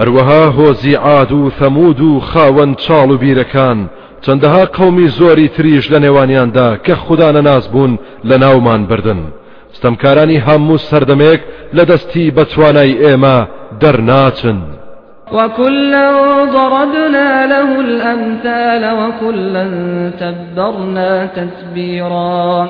هەروەها 0.00 0.52
هۆزی 0.58 0.94
عاد 0.94 1.32
و 1.32 1.50
ثەمود 1.50 2.00
و 2.00 2.20
خاوەن 2.20 2.76
چاڵ 2.84 3.10
و 3.10 3.18
بیرەکان 3.18 3.78
چەندەها 4.24 4.64
قەومی 4.76 5.08
زۆری 5.18 5.48
تریش 5.56 5.90
لە 5.92 5.98
نێوانیاندا 6.04 6.68
کە 6.84 6.94
خوددانە 7.04 7.42
ناز 7.48 7.68
بوون 7.68 7.98
لە 8.24 8.36
ناومان 8.44 8.86
بردن. 8.86 9.20
ستەمکارانی 9.78 10.42
هەموو 10.46 10.82
سەردەمێک 10.88 11.40
لە 11.76 11.84
دەستی 11.90 12.32
بەتوانای 12.36 12.98
ئێمە 13.02 13.36
دەرناچن 13.80 14.58
وكلا 15.32 16.08
ضربنا 16.56 17.46
له 17.52 17.68
الأمثال 17.86 18.82
وكلا 19.00 19.64
تبرنا 20.20 21.26
تتبيرا 21.26 22.68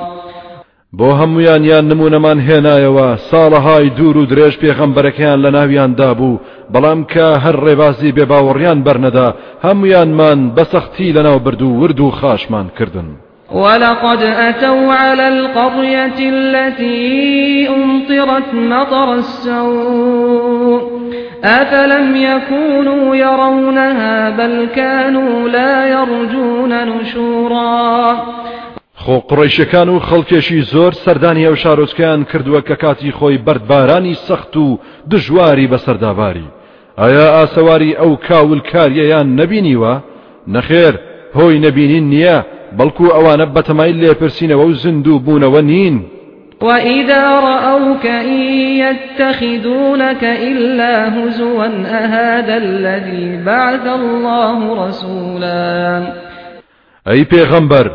بۆ 0.97 1.09
هەمویان 1.21 1.63
یان 1.71 1.85
نمونەمان 1.91 2.39
هێنایەوە 2.47 3.07
ساڵەهای 3.29 3.89
دوور 3.97 4.17
و 4.17 4.25
درێژ 4.31 4.53
پێغەمبەرەکەیان 4.63 5.39
لە 5.45 5.49
ناویاندا 5.57 6.13
بوو 6.19 6.39
بەڵام 6.73 7.01
کە 7.13 7.27
هەر 7.43 7.55
ڕێبازی 7.65 8.15
بێباوەڕیان 8.17 8.79
بەرنەدا 8.85 9.27
هەمویانمان 9.65 10.39
بەسەختی 10.55 11.13
لەناو 11.15 11.39
برد 11.45 11.61
و 11.61 11.69
ورد 11.81 11.99
و 11.99 12.11
خاشمان 12.19 12.67
کردن. 12.77 13.07
ولقد 13.51 14.21
أتوا 14.21 14.93
على 14.93 15.27
القرية 15.27 16.19
التي 16.19 17.69
أمطرت 17.69 18.53
مطر 18.53 19.13
السوء 19.13 20.99
أفلم 21.43 22.15
يكونوا 22.15 23.15
يرونها 23.15 24.29
بل 24.29 24.67
كانوا 24.75 25.49
لا 25.49 25.87
يرجون 25.87 26.87
نشورا 26.87 28.17
خۆ 29.05 29.21
قڕیشەکان 29.29 29.89
و 29.89 29.99
خەڵکێشی 29.99 30.61
زۆر 30.73 30.93
سەردانی 31.05 31.47
ئەو 31.47 31.55
شارۆچکیان 31.63 32.21
کردووە 32.31 32.61
کە 32.67 32.75
کاتی 32.83 33.11
خۆی 33.11 33.41
بەردبارانی 33.45 34.15
سەخت 34.27 34.57
و 34.57 34.79
دژواری 35.11 35.69
بەسەرداواری 35.71 36.47
ئایا 36.97 37.27
ئاسەواری 37.35 37.97
ئەو 37.99 38.11
کاول 38.27 38.59
کاریەیان 38.71 39.27
نەبینیوە؟ 39.39 39.93
نەخێر 40.55 40.93
هۆی 41.37 41.59
نەبینین 41.65 42.05
نییە. 42.13 42.37
بەڵکو 42.77 43.05
ئەوانە 43.15 43.45
بەتەمای 43.55 43.93
لێپرسینەوە 44.01 44.65
و 44.67 44.73
زیندوو 44.73 45.19
بوونەوە 45.25 45.61
نین. 45.71 45.95
وإذا 46.61 47.39
رأوك 47.39 48.05
إن 48.05 48.41
يتخذونك 48.83 50.23
إلا 50.23 51.09
هزوا 51.15 51.67
أهذا 51.85 52.57
الذي 52.57 53.43
بعث 53.45 53.87
الله 53.87 54.87
رسولا. 54.87 56.07
أي 57.07 57.23
پیغمبر 57.23 57.91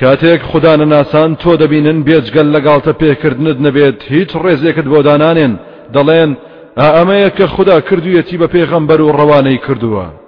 کاتێک 0.00 0.42
خوددانە 0.42 0.86
ناسان 0.94 1.36
تۆ 1.36 1.56
دەبینن 1.62 2.04
بێجگەل 2.06 2.48
لەگاڵتە 2.56 2.92
پێکردنت 3.02 3.58
نەبێت 3.66 3.98
هیچ 4.08 4.30
ڕێزێکت 4.36 4.86
بۆ 4.92 5.02
دانانێن. 5.02 5.52
دەڵێن 5.94 6.30
ئەمەیە 6.78 7.30
کە 7.38 7.46
خوددا 7.54 7.80
کردویەتی 7.80 8.38
بە 8.38 8.48
پێغەمبەر 8.54 9.00
و 9.00 9.12
ڕەوانەی 9.18 9.62
کردووە. 9.66 10.19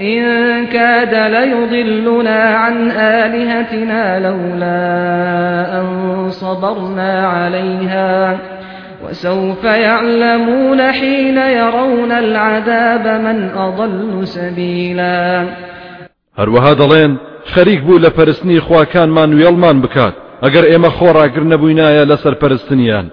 إن 0.00 0.66
كاد 0.66 1.14
ليضلنا 1.14 2.44
عن 2.44 2.90
آلهتنا 2.90 4.18
لولا 4.18 5.80
أن 5.80 5.86
صبرنا 6.30 7.26
عليها. 7.26 8.38
وسوف 9.04 9.64
يعلمون 9.64 10.82
حين 10.82 11.38
يرون 11.38 12.12
العذاب 12.12 13.06
من 13.06 13.50
أضل 13.56 14.26
سبيلا. 14.26 15.46
هەروەها 16.38 16.74
دەڵێن 16.74 17.12
خەریک 17.54 17.80
بوو 17.82 17.98
لە 17.98 18.10
پەرستنی 18.10 18.60
خواکانمان 18.60 19.30
وێڵمان 19.38 19.76
بکات 19.84 20.14
ئەگەر 20.42 20.64
ئێمە 20.70 20.90
خۆڕاگر 20.98 21.44
نەبووینایە 21.52 22.04
لەسەر 22.10 22.34
پەرستنیان. 22.42 23.06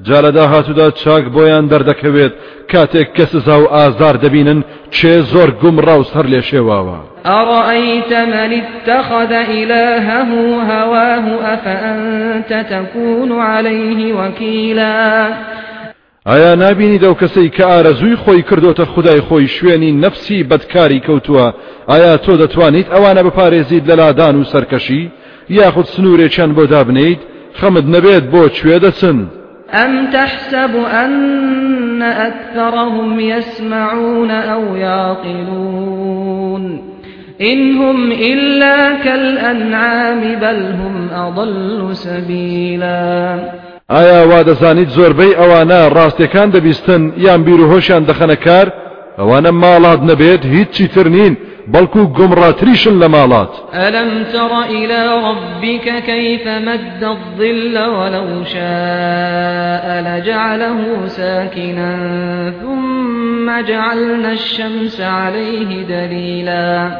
جا 0.00 0.20
لە 0.20 0.30
داهاتوودا 0.34 0.90
چاک 0.90 1.24
بۆیان 1.34 1.68
دەردەکەوێت. 1.72 2.32
کاتێک 2.72 3.08
کە 3.16 3.24
سزا 3.32 3.56
و 3.60 3.66
ئازار 3.74 4.16
دەبینن 4.16 4.64
چێ 4.90 5.14
زۆر 5.32 5.50
گوم 5.60 5.80
ڕاوس 5.80 6.10
هەر 6.16 6.26
لێ 6.26 6.42
شێواوە. 6.50 6.98
أرأيت 7.26 8.12
من 8.12 8.60
اتخذ 8.60 9.32
إلهه 9.32 10.30
هواه 10.72 11.54
أفأنت 11.54 12.66
تكون 12.70 13.40
عليه 13.40 14.14
وكيلا؟ 14.14 15.28
ئایا 16.26 16.54
نبینی 16.54 16.98
دەو 16.98 17.14
کەسەی 17.14 17.50
کە 17.56 17.62
ئارەزووی 17.62 18.16
خۆی 18.16 18.42
کردوتە 18.50 18.84
خدای 18.94 19.20
خۆی 19.20 19.48
شوێنی 19.48 19.92
نەفسی 20.02 20.44
بەدکاری 20.50 21.02
کەوتووە 21.06 21.54
ئایا 21.88 22.16
تۆ 22.16 22.32
دەتوانیت 22.42 22.88
ئەوانە 22.94 23.22
بپارێزیت 23.26 23.84
لە 23.88 23.94
لادان 24.00 24.36
و 24.36 24.44
سەرکەشی؟ 24.44 25.10
یاخود 25.50 25.86
سنوورێکیان 25.86 26.54
بۆ 26.56 26.66
دابنیت 26.66 27.20
خەمت 27.60 27.86
نەبێت 27.94 28.24
بۆ 28.32 28.42
کوێ 28.56 28.78
دەچن؟ 28.84 29.18
أم 29.74 30.10
تحسب 30.10 30.76
أن 30.76 32.02
أكثرهم 32.02 33.20
يسمعون 33.20 34.30
أو 34.30 34.76
يعقلون 34.76 36.62
إن 37.40 37.76
هم 37.76 38.12
إلا 38.12 38.94
كالأنعام 39.04 40.20
بل 40.20 40.72
هم 40.72 41.08
أضل 41.14 41.96
سبيلا 41.96 43.62
ئایا 43.90 44.20
وا 44.30 44.42
دەزانیت 44.42 44.88
زۆربەی 44.88 45.36
ئەوانە 45.40 45.80
ڕاستیەکان 45.96 46.48
دەبیستن 46.54 47.02
یان 47.16 47.40
بیر 47.44 47.60
و 47.60 47.70
هۆشیان 47.72 48.02
دەخەنە 48.10 48.36
ئەوانە 49.18 49.52
ماڵات 49.62 50.00
نەبێت 50.10 50.42
هیچی 50.54 50.86
تر 50.94 51.08
نین 51.08 51.36
بەڵکو 51.72 52.02
گمڕاتریشن 52.18 52.94
لە 53.02 53.08
ماڵات. 53.14 53.52
ئەلم 53.72 54.10
تڕ 54.32 54.52
إلى 54.70 55.00
ربك 55.28 55.86
كيف 56.06 56.46
مد 56.46 57.02
الظل 57.04 57.76
ولو 57.96 58.44
شاء 58.44 59.84
لجعله 60.06 61.06
ساكنا 61.06 61.92
ثم 62.60 63.46
جعلنا 63.68 64.32
الشمس 64.32 65.00
عليه 65.00 65.70
دليلا. 65.88 66.90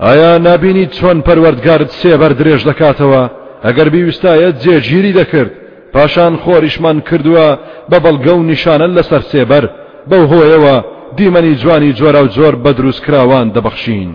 ئایا 0.00 0.38
نبینی 0.38 0.86
چۆن 0.86 1.18
پەروەردگارت 1.26 1.90
سێبەر 2.02 2.32
درێژ 2.40 2.62
دەکاتەوە؟ 2.70 3.22
ئەگەر 3.64 3.88
بیویستایە 3.94 4.50
جێگیری 4.62 5.12
دەکرد 5.20 5.50
پاشان 5.92 6.34
خۆریشمان 6.44 6.98
کردووە 7.08 7.48
بە 7.90 7.98
بەڵگە 8.04 8.32
و 8.38 8.46
نیشانە 8.50 8.86
لەسەر 8.96 9.22
سێبەر. 9.32 9.64
بەو 10.10 10.24
هۆیەوە 10.32 10.76
دیمەنی 11.16 11.54
جوانی 11.60 11.92
جۆرە 11.98 12.20
و 12.24 12.28
جۆر 12.36 12.54
بە 12.64 12.70
دروستکراوان 12.78 13.46
دەبەخشین. 13.54 14.10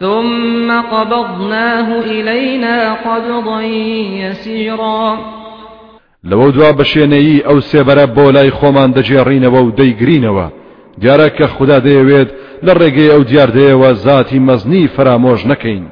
ثم 0.00 0.80
قبضناه 0.92 1.88
إلينا 2.00 2.94
قبضا 2.94 3.62
يسيرا. 4.22 5.18
لەوە 6.30 6.52
دوا 6.54 6.72
بەشێنەیی 6.72 7.44
ئەو 7.46 7.60
سێبەرە 7.60 8.06
بۆ 8.16 8.26
لای 8.36 8.50
خۆمان 8.50 8.90
دەجێڕینەوە 8.96 9.60
و 9.64 9.72
دەیگرینەوە. 9.78 10.46
دیارە 11.00 11.28
کە 11.36 11.46
خوددا 11.54 11.78
دەیەوێت 11.86 12.28
لە 12.66 12.72
ڕێگەی 12.80 13.12
ئەو 13.14 13.22
دیاردەیەوە 13.30 13.90
ذاتی 14.04 14.38
مەزنی 14.48 14.90
فرامۆژ 14.94 15.40
نەکەین. 15.50 15.84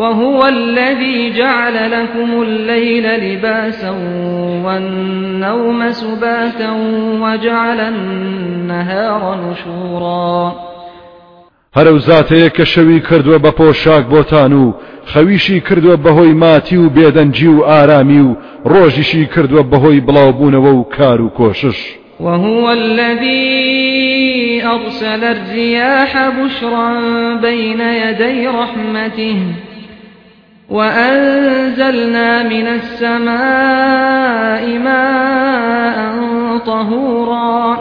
وهو 0.00 0.46
الذي 0.46 1.32
جعل 1.32 1.90
لكم 1.90 2.42
الليل 2.42 3.06
لباسا 3.06 3.90
والنوم 4.64 5.92
سباتا 5.92 6.70
وجعل 7.22 7.80
النهار 7.80 9.38
نشورا. 9.50 10.52
هەرە 11.76 11.92
زاتەیە 12.08 12.50
کە 12.56 12.64
شەوی 12.64 13.00
کردووە 13.00 13.38
بە 13.44 13.50
پۆشاک 13.60 14.04
بۆتان 14.12 14.52
و 14.52 14.74
خەویشی 15.12 15.60
کردووە 15.68 15.96
بەهۆی 16.04 16.34
ماتی 16.42 16.76
و 16.76 16.90
بێدەنجی 16.96 17.48
و 17.48 17.64
ئارامی 17.64 18.20
و 18.20 18.36
ڕۆژیشی 18.66 19.24
کردووە 19.34 19.62
بەهۆی 19.72 20.04
بڵاوبوونەوە 20.06 20.72
و 20.74 20.84
کار 20.96 21.20
و 21.20 21.30
کۆشش 21.38 21.78
وهو 22.20 22.68
الذي 22.68 24.62
أرسل 24.62 25.24
الرياح 25.24 26.28
بشرا 26.28 26.90
بين 27.42 27.80
يدي 27.80 28.46
رحمته. 28.46 29.69
وأنزلنا 30.70 32.42
من 32.42 32.66
السماء 32.78 34.64
ماء 34.78 36.58
طهورا. 36.66 37.76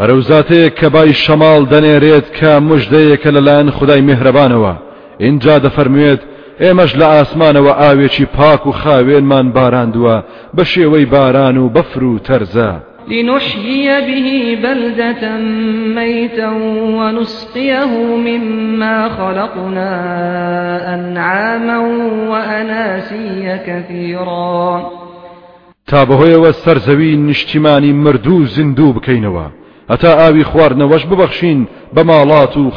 هەر 0.00 0.17
ئەو 0.17 0.39
زاتەیە 0.39 0.70
کە 0.78 0.86
بای 0.94 1.12
شەماڵ 1.24 1.60
دەنێرێت 1.72 2.26
کە 2.38 2.52
مژدەیەکە 2.68 3.30
لەلایەن 3.36 3.70
خدای 3.70 4.02
میهرەبانەوە 4.08 4.74
ئینجا 5.18 5.58
دەفەرموێت 5.58 6.20
ئێمەش 6.60 6.90
لە 7.00 7.06
ئاسمانەوە 7.14 7.72
ئاوێکی 7.80 8.26
پاک 8.36 8.66
و 8.66 8.72
خاوێنمان 8.72 9.46
باراندووە 9.56 10.16
بە 10.56 10.62
شێوەی 10.72 11.06
باران 11.14 11.56
و 11.58 11.68
بەفر 11.76 12.02
و 12.02 12.18
تەرزە. 12.18 12.72
لنحيي 13.08 14.00
به 14.00 14.58
بلدة 14.62 15.38
ميتا 15.94 16.50
ونسقيه 16.98 18.16
مما 18.16 19.08
خلقنا 19.08 19.90
أنعاما 20.94 21.78
وأناسيا 22.30 23.56
كثيرا. 23.66 24.90
تا 25.86 26.04
بەهۆیەوە 26.04 26.52
سەرزەوی 26.64 27.16
نیشتیمانی 27.16 27.92
مردوو 27.92 28.46
زیندوو 28.46 28.94
بکەینەوە 28.96 29.46
هەتا 29.90 30.10
ئاوی 30.20 30.44
خواردنەوەش 30.44 31.02
ببەخشین 31.10 31.60
بە 31.94 32.02
ماڵات 32.10 32.56
و 32.56 32.70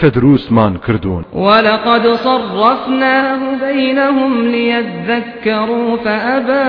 کە 0.00 0.06
دروستمان 0.16 0.78
کردوون. 0.86 1.24
ولقد 1.34 2.04
صرفناه 2.14 3.40
بينهم 3.66 4.32
ليذكروا 4.42 5.96
فأبى 5.96 6.68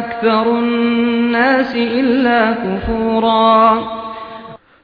أكثر 0.00 0.46
الناس 0.58 1.76
إلا 1.76 2.52
كفورا. 2.52 3.78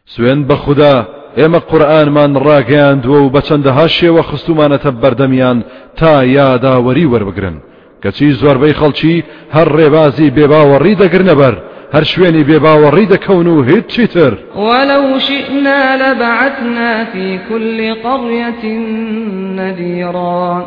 سوێن 0.06 0.46
بە 0.48 0.54
خوددا 0.54 1.06
ئێمە 1.38 1.60
قورآنمان 1.70 2.32
ڕاگەیاندووە 2.46 3.18
و 3.22 3.30
بە 3.34 3.40
چەندەها 3.48 3.86
شێوە 3.98 4.22
خستومانەتە 4.30 4.90
بەردەمیان 5.02 5.58
تا 5.96 6.24
یاداوەری 6.24 7.10
وەربگرن 7.12 7.56
کەچی 8.02 8.30
زۆربەی 8.40 8.78
خەڵکی 8.80 9.16
هەر 9.54 9.68
ڕێبازی 9.76 10.32
بێباوەڕی 10.36 10.98
دەگرنە 11.02 11.34
بەر 11.40 11.54
هەر 11.94 12.05
شوێنی 12.05 12.44
بێباوەڕی 12.44 13.11
دەکەون 13.14 13.46
و 13.46 13.62
هیچ 13.62 13.87
چیتر 13.87 14.33
ولو 14.57 15.18
شئنا 15.18 15.96
لبعثنا 15.96 17.05
في 17.05 17.38
كل 17.48 17.94
قرية 17.94 18.64
نذيرا. 19.57 20.64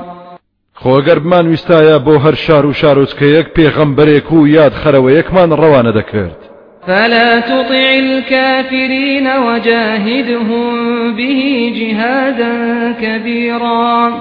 خۆگەر 0.82 1.20
بمان 1.20 1.46
ویستایە 1.48 1.98
بۆ 2.06 2.16
هەر 2.26 2.36
شار 2.36 2.66
و 2.66 2.74
شارۆچکەیەک 2.74 3.48
پێغەمبەرێک 3.58 4.32
و 4.32 4.48
یاد 4.48 4.74
خەرەوەیەکمان 4.82 5.50
ڕەوانە 5.60 5.94
دەکرد. 6.00 6.40
فلا 6.88 7.42
تطع 7.42 7.84
الكافرين 8.04 9.28
وجاهدهم 9.48 10.74
به 11.16 11.72
جهادا 11.80 12.56
كبيرا. 13.02 14.12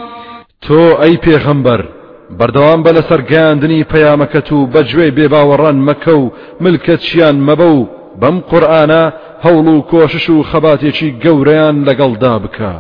تۆ 0.67 1.01
ئەی 1.01 1.17
پێغەمبەر 1.17 2.02
بەردەوام 2.38 2.81
بە 2.85 2.90
لە 2.97 3.03
سەرگەاندنی 3.09 3.87
پەیامەکەت 3.92 4.49
و 4.53 4.68
بەگوێ 4.75 5.09
بێباوەڕان 5.16 5.79
مەکە 5.88 6.14
و 6.23 6.33
ملکەتچیان 6.64 7.37
مەبە 7.49 7.68
و 7.79 7.88
بەم 8.21 8.37
قورآانە 8.51 9.03
هەوڵ 9.45 9.66
و 9.75 9.85
کۆشش 9.90 10.27
و 10.31 10.42
خەباتێکی 10.51 11.14
گەورەیان 11.25 11.77
لەگەڵدا 11.88 12.35
بکە. 12.45 12.75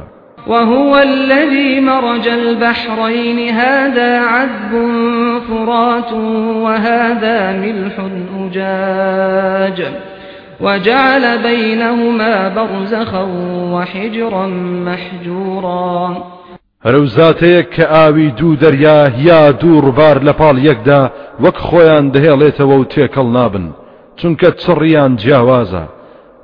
وهو 0.46 0.94
الذي 0.96 1.80
مرج 1.80 2.28
البحرين 2.28 3.38
هذا 3.54 4.20
عذب 4.20 4.72
فرات 5.48 6.12
وهذا 6.64 7.52
ملح 7.52 7.94
أجاج 8.44 9.86
وجعل 10.60 11.38
بينهما 11.38 12.48
برزخا 12.48 13.26
وحجرا 13.72 14.46
محجورا 14.86 16.16
هەرەوزاتەیە 16.86 17.62
کە 17.74 17.84
ئاوی 17.94 18.28
دوو 18.38 18.56
دەریا 18.62 18.98
یا 19.28 19.42
دوو 19.60 19.82
ڕووبار 19.86 20.16
لە 20.26 20.32
پاڵ 20.40 20.56
یەکدا 20.68 21.00
وەک 21.44 21.56
خۆیان 21.66 22.04
دەهێڵێتەوە 22.14 22.76
و 22.78 22.88
تێکەڵ 22.92 23.28
نابن 23.36 23.66
چونکە 24.18 24.48
چڕیان 24.62 25.12
جیاوازە 25.22 25.84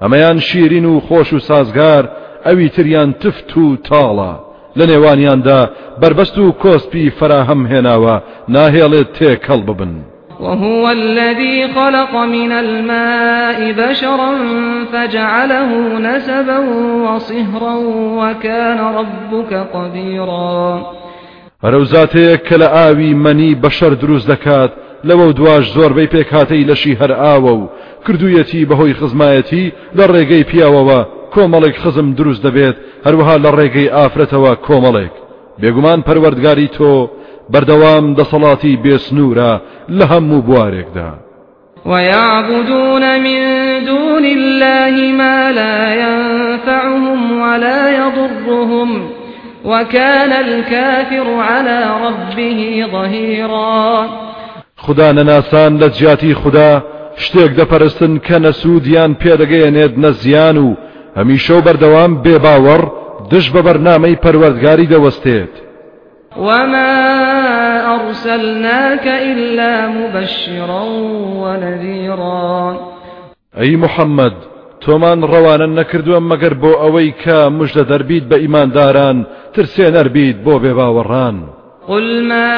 ئەمەیان 0.02 0.38
شیرین 0.48 0.86
و 0.92 1.00
خۆش 1.06 1.28
و 1.32 1.38
سازگار 1.48 2.04
ئەوی 2.46 2.68
تریان 2.76 3.10
تفت 3.22 3.50
و 3.56 3.76
تاڵە 3.88 4.32
لە 4.78 4.84
نێوانیاندا 4.90 5.60
بربەست 6.00 6.36
و 6.38 6.54
کۆسپی 6.62 7.12
فراهەم 7.18 7.62
هێناوە 7.72 8.16
ناهێڵێت 8.54 9.08
تێکەڵ 9.16 9.60
ببن. 9.68 9.94
وهو 10.40 10.90
الذي 10.90 11.68
خلق 11.68 12.16
من 12.16 12.52
الماء 12.52 13.72
بشرا 13.72 14.30
فجعله 14.92 15.98
نسبا 15.98 16.58
وصهرا 17.08 17.74
وكان 18.20 18.80
ربك 18.80 19.52
قديرا. 19.74 20.82
هەرەوزاتەیە 21.64 22.36
کە 22.46 22.56
لە 22.62 22.68
ئاوی 22.76 23.14
مەنی 23.14 23.56
بەشەر 23.62 23.92
دروست 24.02 24.26
دەکات 24.32 24.70
لەوە 25.08 25.34
دواش 25.38 25.64
زۆربەی 25.76 26.08
پێکهاتەی 26.14 26.66
لەشی 26.70 26.98
هەر 27.00 27.12
ئاوە 27.22 27.52
و 27.60 27.68
کردوویەتی 28.06 28.66
بەهۆی 28.70 28.94
خزمایەتی 29.00 29.72
لە 29.98 30.04
ڕێگەی 30.12 30.48
پیاوەوە 30.50 31.00
کۆمەڵێک 31.34 31.76
خزم 31.82 32.12
دروست 32.12 32.42
دەبێت 32.46 32.76
هەروەها 33.06 33.36
لە 33.44 33.50
ڕێگەی 33.58 33.92
ئافرەتەوە 33.96 34.52
کۆمەڵێک. 34.66 35.14
بێگومان 35.60 36.00
پەروەردگاری 36.06 36.68
تۆ 36.76 36.92
بەردەوام 37.52 38.06
دەسەڵاتی 38.18 38.78
بێسنوورە 38.84 39.52
لە 39.98 40.04
هەموو 40.12 40.44
بوارێکدا. 40.46 41.10
ويعبدون 41.86 43.04
من 43.26 43.40
دون 43.84 44.24
الله 44.24 45.12
ما 45.12 45.50
لا 45.50 45.94
ينفعهم 45.94 47.40
ولا 47.40 47.90
يضرهم 47.90 48.90
وكان 49.64 50.32
الكافر 50.32 51.26
على 51.40 51.80
ربه 52.04 52.86
ظهيرا. 52.92 54.06
خدا 54.76 55.12
نەناسان 55.12 55.78
لە 55.80 55.88
جیاتی 55.98 56.34
خدا 56.34 56.82
شتێک 57.16 57.50
دەپەرستن 57.60 58.12
کە 58.26 58.36
نەسوودیان 58.46 59.16
پێدەگەیەنێت 59.22 59.94
نەزیان 60.04 60.56
و 60.56 60.74
هەمیشە 61.18 61.50
و 61.50 61.64
بەردەوام 61.66 62.12
بێباوەڕ 62.24 62.82
دش 63.30 63.46
بە 63.52 63.60
بەرنامەی 63.66 64.20
پەروەردگاری 64.24 64.90
دەوەستێت. 64.92 65.54
وما 66.36 67.27
أرسلناك 68.00 69.06
إلا 69.06 69.88
مبشرا 69.88 70.82
ونذيرا. 71.42 72.76
أي 73.58 73.76
محمد 73.76 74.32
تۆمان 74.84 75.20
ڕەوانە 75.32 75.66
نەکردووە 75.78 76.20
مەگەر 76.30 76.54
بۆ 76.62 76.72
ئەوەی 76.82 77.10
کە 77.22 77.38
مژدە 77.58 77.84
دەربیت 77.90 78.24
بە 78.30 78.36
ئیمانداران 78.42 79.26
ترسێ 79.54 79.86
نەربیت 79.96 80.36
بۆ 80.44 80.54
بێباوەڕان 80.62 81.36
قل 81.88 82.22
ما 82.22 82.50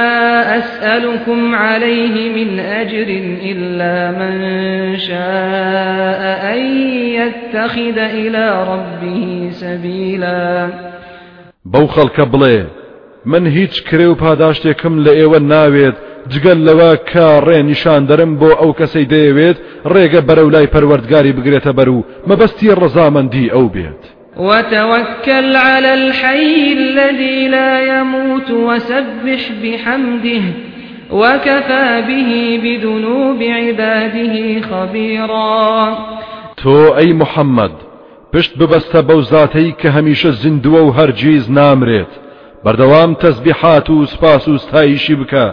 أسألكم 0.58 1.54
عليه 1.54 2.16
من 2.36 2.60
أجر 2.60 3.08
إلا 3.50 4.10
من 4.20 4.34
شاء 4.98 6.22
أن 6.54 6.60
يتخذ 7.18 7.98
إلى 7.98 8.64
ربه 8.72 9.50
سبيلا. 9.52 10.68
بەو 11.64 11.86
خەڵکە 11.94 12.24
بڵێ 12.32 12.79
من 13.24 13.46
هیچ 13.46 13.84
کرێ 13.88 14.06
و 14.06 14.14
پاداشتێکم 14.14 15.04
لە 15.04 15.12
ئێوە 15.18 15.38
ناوێت. 15.52 15.96
جگەل 16.32 16.58
لەوە 16.68 16.92
کە 17.10 17.26
ڕێ 17.46 17.58
نیشان 17.70 18.02
دەرم 18.08 18.32
بۆ 18.40 18.50
ئەو 18.60 18.72
کەسەی 18.78 19.10
دەیەوێت 19.12 19.58
ڕێگە 19.92 20.20
بەرەو 20.28 20.52
لای 20.54 20.70
پەروەردگاری 20.74 21.36
بگرێتە 21.36 21.72
بەر 21.78 21.88
و 21.88 22.04
مەبەستی 22.28 22.74
ڕەزامەندی 22.80 23.52
ئەو 23.54 23.66
بێت. 23.74 24.02
وتوكل 24.36 25.56
على 25.56 25.92
الحي 26.00 26.72
الذي 26.72 27.48
لا 27.48 27.72
يموت 27.92 28.50
وسبح 28.50 29.42
بحمده 29.62 30.42
وكفى 31.12 32.02
به 32.08 32.60
بذنوب 32.64 33.42
عباده 33.42 34.60
خبيرا 34.70 35.98
تو 36.56 36.94
أي 36.98 37.12
محمد 37.12 37.70
پشت 38.32 38.52
ببەستە 38.58 39.00
بەو 39.08 39.20
زاتەی 39.20 39.74
کە 39.80 39.88
هەمیشە 39.96 40.30
زیندووە 40.42 40.80
و 40.84 40.92
هەرگیز 40.98 41.50
نامرێت. 41.50 42.12
بەردەوام 42.64 43.10
تەسبیحات 43.24 43.90
و 43.90 44.06
سپاس 44.06 44.48
و 44.48 44.58
ستایشی 44.58 45.16
بکە. 45.20 45.46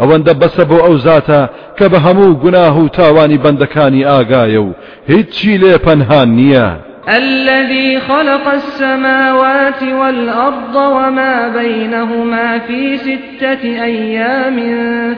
ئەوەندە 0.00 0.32
بەسە 0.40 0.64
بۆ 0.70 0.78
ئەو 0.84 0.96
زاتە 1.06 1.40
کە 1.78 1.86
بە 1.92 1.98
هەموو 2.06 2.38
گوناه 2.42 2.76
و 2.82 2.88
تاوانی 2.88 3.42
بەندەکانی 3.44 4.06
ئاگایە 4.10 4.60
و 4.66 4.74
هیچی 5.10 5.58
لێ 5.62 5.74
پەنهان 5.86 6.28
نییە. 6.38 6.68
الذي 7.08 8.00
خلق 8.00 8.46
السماوات 8.46 9.82
والأرض 9.82 10.76
وما 10.76 11.48
بينهما 11.48 12.58
في 12.58 12.96
ستة 12.96 13.62
أيام 13.64 14.56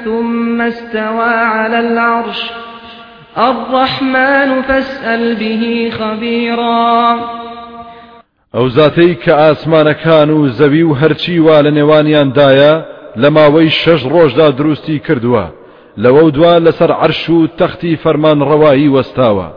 ثم 0.04 0.60
استوى 0.60 1.34
على 1.54 1.78
العرش. 1.78 2.50
الرحمن 3.38 4.62
فاسأل 4.62 5.34
به 5.34 5.92
خبيرا. 5.98 7.41
ئەو 8.56 8.68
زاتەی 8.68 9.14
کە 9.24 9.32
ئاسمانەکان 9.42 10.30
و 10.30 10.48
زەوی 10.58 10.82
و 10.82 10.94
هەرچی 11.00 11.38
وا 11.46 11.58
لە 11.66 11.70
نێوانیاندایە 11.78 12.74
لە 13.22 13.28
ماوەی 13.36 13.70
شەش 13.80 14.02
ڕۆژدا 14.12 14.48
دروستی 14.58 15.02
کردووە. 15.06 15.46
لەوە 16.02 16.30
دوا 16.36 16.54
لەسەر 16.66 16.90
عرش 17.02 17.30
و 17.30 17.48
تەختی 17.58 17.96
فەرمان 18.02 18.38
ڕەوایی 18.48 18.92
وەستاوە. 18.94 19.48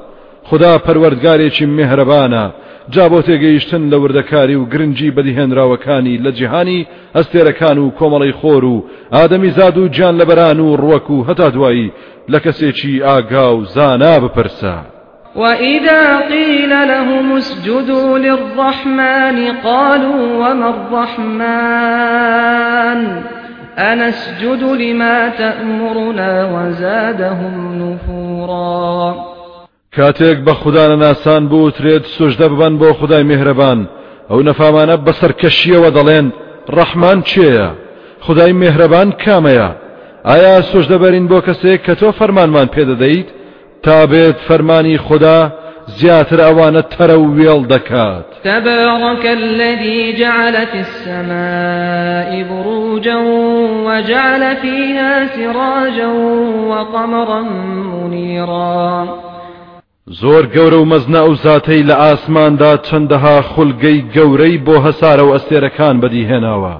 خدا 0.50 0.74
پەروەردگارێکی 0.86 1.66
میهرەبانە 1.78 2.46
جا 2.94 3.06
بۆ 3.12 3.20
تێگەیشتن 3.28 3.84
لە 3.92 3.98
وردەکاری 4.04 4.56
و 4.60 4.66
گرنگی 4.74 5.14
بەدیهێنراوەکانی 5.16 6.20
لە 6.26 6.32
جیهانی 6.38 6.88
هەستێرەکان 7.18 7.78
و 7.80 7.94
کۆمەڵی 8.00 8.34
خۆر 8.40 8.64
و 8.74 8.84
ئادەمی 9.16 9.52
زاد 9.58 9.78
و 9.78 9.90
گیان 9.96 10.16
لەبەران 10.22 10.60
و 10.60 10.78
ڕوەک 10.82 11.08
و 11.12 11.26
هەتا 11.28 11.50
دوایی 11.56 11.92
لە 12.32 12.40
کەسێکی 12.46 13.04
ئاگا 13.08 13.48
و 13.58 13.66
زانا 13.66 14.16
بپرسە. 14.24 14.95
وإذا 15.36 16.20
قيل 16.20 16.70
لهم 16.70 17.36
اسجدوا 17.38 18.18
للرحمن 18.18 19.52
قالوا 19.64 20.50
وما 20.50 20.70
الرحمن 20.70 22.20
أنسجد 23.78 24.64
لما 24.64 25.30
تأمرنا 25.30 26.46
وزادهم 26.54 27.56
نفورا. 27.82 29.16
بە 30.46 30.54
خوددانە 30.54 30.96
ناسان 31.00 31.44
بوترێت 31.48 32.06
سوژدە 32.18 32.48
ببەن 32.52 32.74
بۆ 32.82 32.90
خدای 33.00 33.24
میهرەبان 33.24 33.80
ئەو 34.30 34.40
نەفامانە 34.50 34.96
بەسەر 35.06 35.32
کەشیەوە 35.42 35.90
دەڵێن 35.98 36.28
ڕەحمان 36.76 37.20
چێە 37.30 37.68
خدای 38.26 38.54
میهرەبان 38.62 39.10
کامەیە؟ 39.24 39.70
ئایا 40.26 40.62
سوش 40.62 40.86
دەبەرین 40.92 41.26
بۆ 41.32 41.40
کەسێک 41.48 41.80
کە 41.86 41.94
تۆ 42.00 42.08
فەرمانمان 42.20 42.68
پێدەدەیت؟ 42.76 43.30
تا 43.86 44.06
بێت 44.12 44.38
فەرمانی 44.48 44.98
خدا 44.98 45.40
زیاتر 45.88 46.40
ئەوانە 46.46 46.84
تەرە 46.94 47.18
و 47.20 47.28
وێڵ 47.38 47.62
دەکات. 47.74 48.28
تبارك 48.44 49.26
الذي 49.26 50.14
جعل 50.14 50.66
في 50.66 50.80
السماء 50.88 52.44
بروجا 52.50 53.18
وجعل 53.88 54.56
فيها 54.56 55.28
سراجا 55.28 56.08
وقمرا 56.70 57.42
منيرا. 57.92 59.08
زۆر 60.22 60.46
گەورە 60.56 60.74
و 60.74 60.86
مەزنا 60.86 61.30
و 61.30 61.36
زاتەی 61.36 61.84
لە 61.90 61.96
ئاسماندا 62.04 62.78
چەندەها 62.78 63.42
خولگەی 63.52 64.06
گەورەی 64.16 64.62
بۆ 64.66 64.76
هەسارە 64.86 65.24
و 65.26 65.34
ئەستێرەکان 65.36 65.96
بەدیهێناوە. 66.02 66.76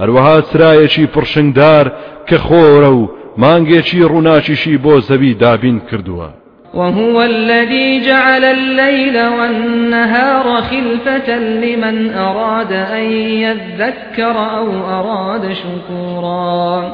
هەروەها 0.00 0.36
سرایەکی 0.50 1.08
پڕشنگدار 1.14 1.86
کە 2.28 2.36
خۆرە 2.46 2.90
و 2.98 3.08
مانگێکی 3.42 4.08
ڕووناچیشی 4.10 4.78
بۆ 4.84 4.94
زەوی 5.08 5.34
دابین 5.42 5.78
کردووە. 5.88 6.28
وهو 6.76 7.22
الذي 7.22 8.00
جعل 8.06 8.44
الليل 8.44 9.16
والنهار 9.26 10.62
خلفة 10.62 11.38
لمن 11.38 12.12
أراد 12.14 12.72
أن 12.72 13.04
يذكر 13.44 14.36
أو 14.58 14.68
أراد 14.98 15.52
شكورا. 15.52 16.92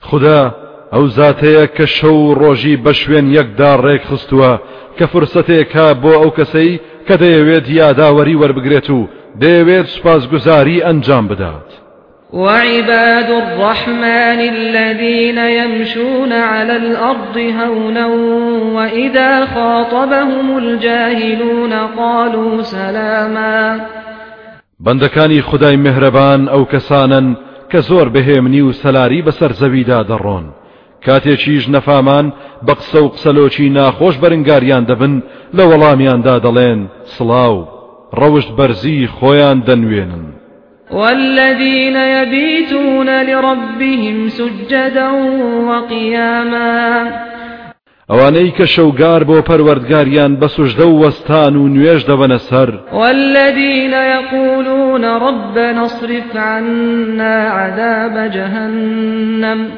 خدا 0.00 0.52
ئەو 0.92 1.06
زاتەیە 1.18 1.66
کە 1.76 1.86
شەو 1.96 2.34
ڕۆژی 2.40 2.76
بە 2.84 2.92
شوێن 3.00 3.26
یەکدا 3.38 3.72
ڕێک 3.84 4.02
خستووە 4.10 4.52
کە 4.98 5.04
فرسەتێکە 5.12 5.86
بۆ 6.02 6.12
ئەو 6.20 6.30
کەسەی 6.38 6.80
کە 7.06 7.14
دەیەوێت 7.22 7.66
یاداوەری 7.80 8.38
وەربگرێت 8.40 8.88
بدات. 11.30 11.87
وعباد 12.32 13.30
الرحمن 13.30 14.40
الذين 14.54 15.38
يمشون 15.38 16.32
على 16.32 16.76
الأرض 16.76 17.36
هونا 17.36 18.06
وإذا 18.76 19.44
خاطبهم 19.44 20.58
الجاهلون 20.58 21.72
قالوا 21.72 22.62
سلاما. 22.62 23.80
بندكاني 24.80 25.42
خداي 25.42 25.76
مهربان 25.76 26.48
أو 26.48 26.64
كسانا 26.64 27.34
كزور 27.70 28.08
بهمني 28.08 28.62
وسلاري 28.62 29.22
بسر 29.22 29.52
زويدا 29.52 30.02
درون. 30.02 30.50
کاتێکیش 31.06 31.68
نەفامان 31.68 32.32
بە 32.66 32.74
قسە 32.74 32.96
و 33.02 33.08
قسەلۆکی 33.14 33.70
ناخۆش 33.78 34.14
بەرنگاریان 34.22 34.84
دەبن 34.90 35.14
دەڵێن 36.44 36.80
سڵاو 37.14 37.56
ڕەوشت 38.18 38.50
بەرزی 38.58 39.08
خۆیان 39.16 39.58
دەنوێنن 39.66 40.37
والذين 40.90 41.96
يبيتون 41.96 43.22
لربهم 43.22 44.28
سجدا 44.28 45.10
وقياما. 45.68 47.12
ئەوانەی 48.10 48.52
کە 48.58 48.64
شەوگار 48.64 49.24
بۆ 49.24 49.42
پەروەردگاریان 49.48 50.32
بە 50.40 50.48
سوژدە 50.56 50.86
و 50.86 50.98
وەستان 51.02 51.56
و 51.56 51.68
نوێژ 51.68 52.00
دەبەنە 52.10 52.38
سەر. 52.48 52.70
والذين 52.92 53.92
يقولون 53.92 55.04
ربنا 55.04 55.84
اصرف 55.84 56.36
عنا 56.36 57.36
عذاب 57.48 58.30
جهنم 58.32 59.68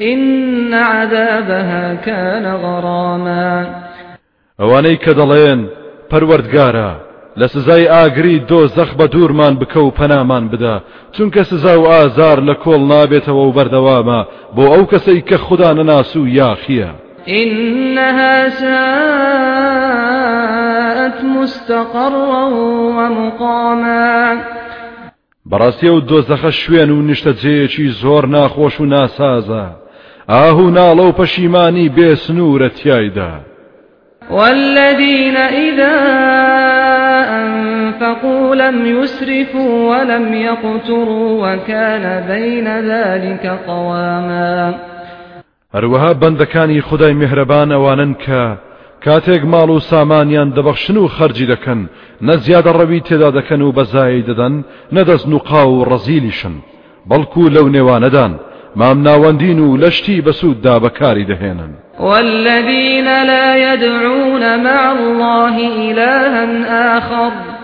إن 0.00 0.74
عذابها 0.74 1.94
كان 1.94 2.56
غراما. 2.56 3.66
ئەوانەی 4.58 4.96
کە 5.04 5.12
دەڵێن 5.18 5.60
پەروەردگارە 6.10 7.07
لە 7.40 7.46
سزای 7.46 7.86
ئاگری 7.86 8.36
دۆزەخ 8.48 8.90
بە 8.98 9.06
دوورمان 9.12 9.54
بکە 9.60 9.76
و 9.76 9.90
پەنامان 9.98 10.44
بدە 10.52 10.76
چونکە 11.14 11.42
سزا 11.42 11.74
و 11.80 11.86
ئازار 11.92 12.38
لە 12.48 12.54
کۆڵ 12.64 12.82
نابێتەوە 12.92 13.44
و 13.46 13.54
بەردەوامە 13.56 14.20
بۆ 14.56 14.64
ئەو 14.72 14.84
کەسەی 14.92 15.20
کە 15.28 15.36
خوددا 15.44 15.70
نەناس 15.72 16.16
و 16.16 16.28
یاخیە. 16.28 16.90
إنها 17.28 18.48
ساءت 18.48 18.78
مستقرا 21.24 22.44
ومقاما. 22.96 24.36
بەڕاستی 25.50 25.90
و 25.90 26.00
دۆزەخە 26.00 26.50
شوێن 26.60 26.90
و 26.90 27.02
نیشتە 27.08 27.32
جەیەکی 27.42 27.88
زۆر 28.02 28.24
ناخۆش 28.26 28.74
و 28.80 28.84
ناسازە. 28.86 29.66
ئاهو 30.28 30.70
ناڵە 30.76 31.04
و 31.08 31.12
پەشیمانی 31.12 31.92
بێسنوورە 31.96 32.68
تایدا 32.82 33.34
والذين 34.30 35.36
إذا 35.36 35.94
أنفقوا 37.98 38.54
لم 38.54 38.86
يسرفوا 38.86 39.90
ولم 39.90 40.34
يقتروا 40.34 41.46
وكان 41.46 42.26
بين 42.28 42.68
ذلك 42.80 43.58
قواما. 43.66 44.74
هەروەها 45.74 46.14
بەندەکانی 46.14 46.80
خدای 46.80 47.14
میهرەبان 47.14 47.72
ئەوانن 47.72 48.14
کە 48.24 48.56
کاتێک 49.04 49.42
ماڵ 49.42 49.70
و 49.70 49.80
سامانیان 49.80 50.54
دەبەخشن 50.56 50.96
و 50.96 51.08
خەرجی 51.08 51.46
دەکەن 51.52 51.80
نەزیادە 52.22 52.72
ڕەوی 52.78 53.02
تێدا 53.08 53.30
دەکەن 53.38 53.60
و 53.62 53.72
بەزایی 53.72 54.24
دەدەن 54.28 54.64
نەدەست 54.92 55.28
و 55.28 55.38
قاو 55.38 55.70
و 55.80 55.84
ڕەزیلیشن 55.84 56.54
بەڵکو 57.10 57.50
لەو 57.54 57.68
نێوانەدان 57.74 58.32
مام 58.76 59.02
ناوەندین 59.06 59.58
و 59.58 59.76
لەشتی 59.76 60.22
بەسووددا 60.26 60.78
بەکاری 60.84 61.26
دەهێنن. 61.30 61.72
والذين 62.00 63.08
لا 63.22 63.56
يدعون 63.56 64.62
مع 64.62 64.92
الله 64.92 65.56
إلها 65.90 66.96
آخر 66.98 67.57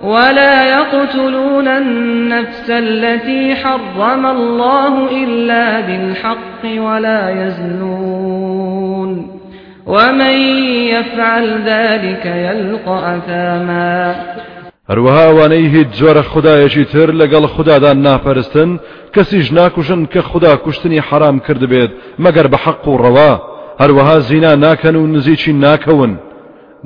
ولا 0.00 0.64
يقتلون 0.64 1.68
النفس 1.68 2.70
التي 2.70 3.54
حرم 3.54 4.26
الله 4.26 5.10
إلا 5.24 5.80
بالحق 5.80 6.82
ولا 6.82 7.46
يزنون. 7.46 9.10
ومن 9.86 10.36
يفعل 10.94 11.62
ذلك 11.62 12.26
يلقى 12.26 13.16
أثاما. 13.16 14.14
هەروەها 14.90 15.22
ئەوانەی 15.28 15.66
هیچ 15.74 15.88
جۆرە 16.00 16.22
خدایەکی 16.32 16.84
تر 16.92 17.08
لەگەڵ 17.20 17.44
خوددادان 17.54 17.98
ناپەرستن 18.06 18.70
کەسیش 19.14 19.52
ناکوشن 19.52 20.00
کە 20.12 20.18
خوددا 20.18 20.56
کوشتنی 20.56 20.98
حرام 21.08 21.38
کرد 21.46 21.62
بێت 21.70 21.90
مەگەر 22.24 22.46
بە 22.52 22.58
حەق 22.64 22.88
و 22.88 22.98
ڕەوا 23.04 23.32
هەروەها 23.82 24.16
زینا 24.28 24.52
ناکەن 24.64 24.96
و 24.96 25.06
نزیکی 25.06 25.52
ناکەون 25.64 26.12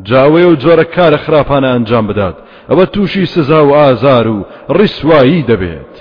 جاوێ 0.09 0.44
و 0.46 0.57
جۆرە 0.62 0.85
کارە 0.94 1.18
خراپانە 1.25 1.68
ئەنجام 1.73 2.07
بدات 2.11 2.37
ئەوە 2.68 2.87
تووشی 2.92 3.27
سزا 3.27 3.66
و 3.66 3.75
ئازار 3.75 4.29
و 4.29 4.46
ڕیسوایی 4.68 5.44
دەبێت. 5.51 5.94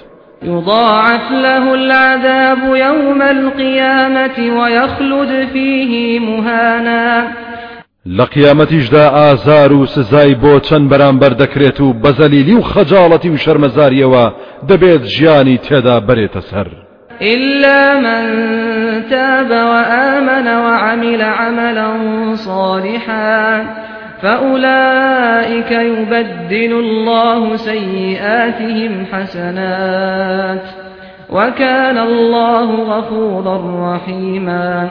يضاعف 0.44 1.32
له 1.32 1.74
العذاب 1.74 2.76
يوم 2.76 3.22
القيامة 3.22 4.60
ويخلد 4.60 5.48
فيه 5.54 6.20
مهانا. 6.20 7.28
لە 8.08 8.26
قیامەتیشدا 8.26 9.10
ئازار 9.10 9.74
و 9.74 9.86
سزای 9.86 10.36
بۆ 10.36 10.60
چەند 10.68 10.90
بەرامبەر 10.92 11.34
دەکرێت 11.42 11.82
و 11.82 11.94
بەزەلیلی 12.04 12.56
و 12.58 12.62
خەجاڵەتی 12.72 13.30
و 13.32 13.38
شەرمەزاریەوە 13.38 14.26
دەبێت 14.70 15.04
ژیانی 15.04 15.58
تێدا 15.58 16.00
بەرێتە 16.08 16.42
سەر. 16.50 16.68
إلا 17.22 18.00
من 18.00 18.24
تاب 19.10 19.52
وآمن 19.52 20.48
وعمل 20.48 21.22
عملا 21.22 21.92
صالحا. 22.36 23.62
فأولئك 24.22 25.72
يبدل 25.72 26.74
الله 26.80 27.56
سيئاتهم 27.56 29.06
حسنات 29.12 30.64
وكان 31.30 31.98
الله 31.98 32.68
غفورا 32.84 33.58
رحيما 33.96 34.90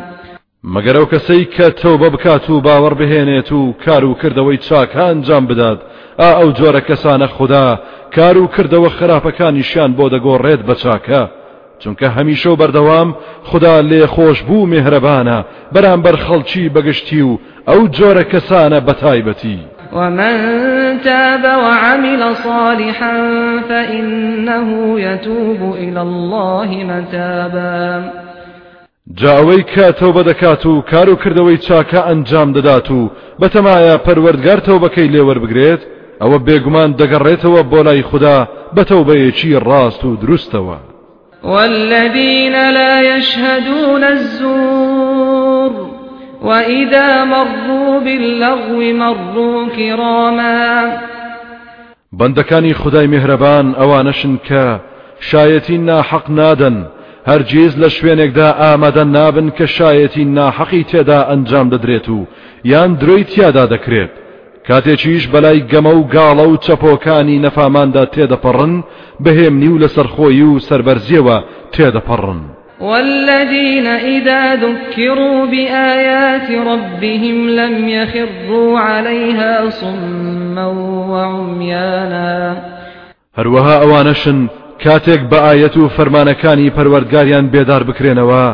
مەگەر 0.75 0.97
ئەو 0.97 1.07
کەسەی 1.12 1.45
کە 1.57 1.67
تەوبە 1.81 2.09
بکات 2.14 2.51
و 2.51 2.61
باوەڕ 2.61 2.95
بهێنێت 3.01 3.53
و 3.53 3.75
کار 3.85 4.05
و 4.05 4.14
کردەوەی 4.21 4.62
چاک 4.69 4.91
ئەنجام 4.97 5.47
بدات 5.47 5.79
ئا 6.19 6.31
ئەو 6.38 6.53
جۆرە 6.59 6.81
کەسانە 6.88 7.29
خوددا 7.37 7.81
کار 8.17 8.38
و 8.38 8.51
کردەوە 8.55 8.91
خراپەکانیشیان 8.99 9.91
بۆ 9.99 10.07
دەگۆڕێت 10.14 10.62
بە 10.69 10.75
چاکە. 10.83 11.23
چونکە 11.83 12.07
هەمیشە 12.17 12.47
و 12.47 12.57
بەردەوام 12.61 13.09
خدا 13.51 13.81
لێ 13.81 14.07
خۆش 14.14 14.38
بوو 14.49 14.71
مهرەبانە 14.75 15.38
بەرامبەر 15.75 16.17
خەڵکی 16.25 16.71
بەگشتی 16.75 17.21
و 17.29 17.38
ئەو 17.69 17.81
جۆرە 17.97 18.25
کەسانە 18.33 18.79
بەتایبەتی. 18.87 19.59
ومن 19.93 20.37
تاب 21.05 21.45
وعمل 21.45 22.35
صالحا 22.35 23.14
فإنه 23.69 25.01
يتوب 25.01 25.75
إلى 25.75 26.01
الله 26.01 26.69
متابا. 26.91 28.03
جاوەی 29.14 29.62
کە 29.62 29.93
تەوبە 30.01 30.23
دەکات 30.31 30.67
و 30.67 30.83
کار 30.91 31.09
و 31.11 31.17
کردەوەی 31.17 31.62
چاکە 31.67 32.01
ئەنجام 32.09 32.53
دەدات 32.57 32.91
و 32.91 33.11
بەتەمایە 33.41 33.95
پەروەردگار 34.07 34.61
تەوبەکەی 34.69 35.11
لێوەربگرێت 35.14 35.83
ئەوە 36.23 36.38
بێگومان 36.47 36.91
دەگەڕێتەوە 37.01 37.62
بۆ 37.71 37.81
لای 37.87 38.03
خوددا 38.03 38.49
بەتەوبەیەکی 38.77 39.61
ڕاست 39.67 40.05
و 40.05 40.17
دروستەوە. 40.23 40.88
والذين 41.42 42.70
لا 42.70 43.16
يشهدون 43.16 44.05
الزور 44.05 45.72
وإذا 46.42 47.24
مروا 47.24 48.01
باللغو 48.01 48.81
مروا 48.81 49.68
كراما. 49.77 50.98
بەندەکانی 52.12 52.74
خدای 52.74 53.07
میهرەبان 53.07 53.74
ئەوانەشن 53.79 54.35
کە 54.48 54.81
شایەتی 55.20 55.79
ناحەق 55.79 56.31
نادەن. 56.31 56.77
هەرگیز 57.31 57.72
لە 57.83 57.88
شوێنێکدا 57.96 58.48
ئامادە 58.61 59.05
نابن 59.16 59.48
کە 59.59 59.66
شایەتی 59.77 60.24
ناحەقی 60.38 60.85
تێدا 60.90 61.20
ئەنجام 61.29 61.66
دەدرێت 61.72 62.09
و 62.09 62.27
یان 62.64 62.90
درۆی 63.01 63.24
تیادا 63.24 63.64
کاتێکیش 64.69 65.25
بەلای 65.33 65.65
گەمە 65.73 65.93
و 65.99 66.09
گاڵە 66.15 66.47
و 66.49 66.57
چەپۆکانی 66.65 67.43
نەفاماندا 67.45 68.05
تێدەپەڕن 68.15 68.75
بەهێمنی 69.25 69.69
و 69.73 69.79
لەسەرخۆی 69.83 70.43
و 70.43 70.59
سربەرزیەوە 70.69 71.37
تێدەپەڕن. 71.75 72.41
والذين 72.81 73.87
إذا 73.87 74.55
ذكروا 74.55 75.47
بآيات 75.47 76.51
ربهم 76.51 77.49
لم 77.49 77.89
يخروا 77.89 78.81
عليها 78.81 79.71
صما 79.71 80.67
وعميانا. 81.13 82.57
هەروەها 83.39 83.75
ئەوانەشن 83.83 84.39
کاتێک 84.85 85.21
بە 85.31 85.39
ئاەت 85.47 85.77
و 85.77 85.89
فەرمانەکانی 85.89 86.73
پەروەردگاریان 86.77 87.47
بێدار 87.53 87.83
بکرێنەوە 87.89 88.45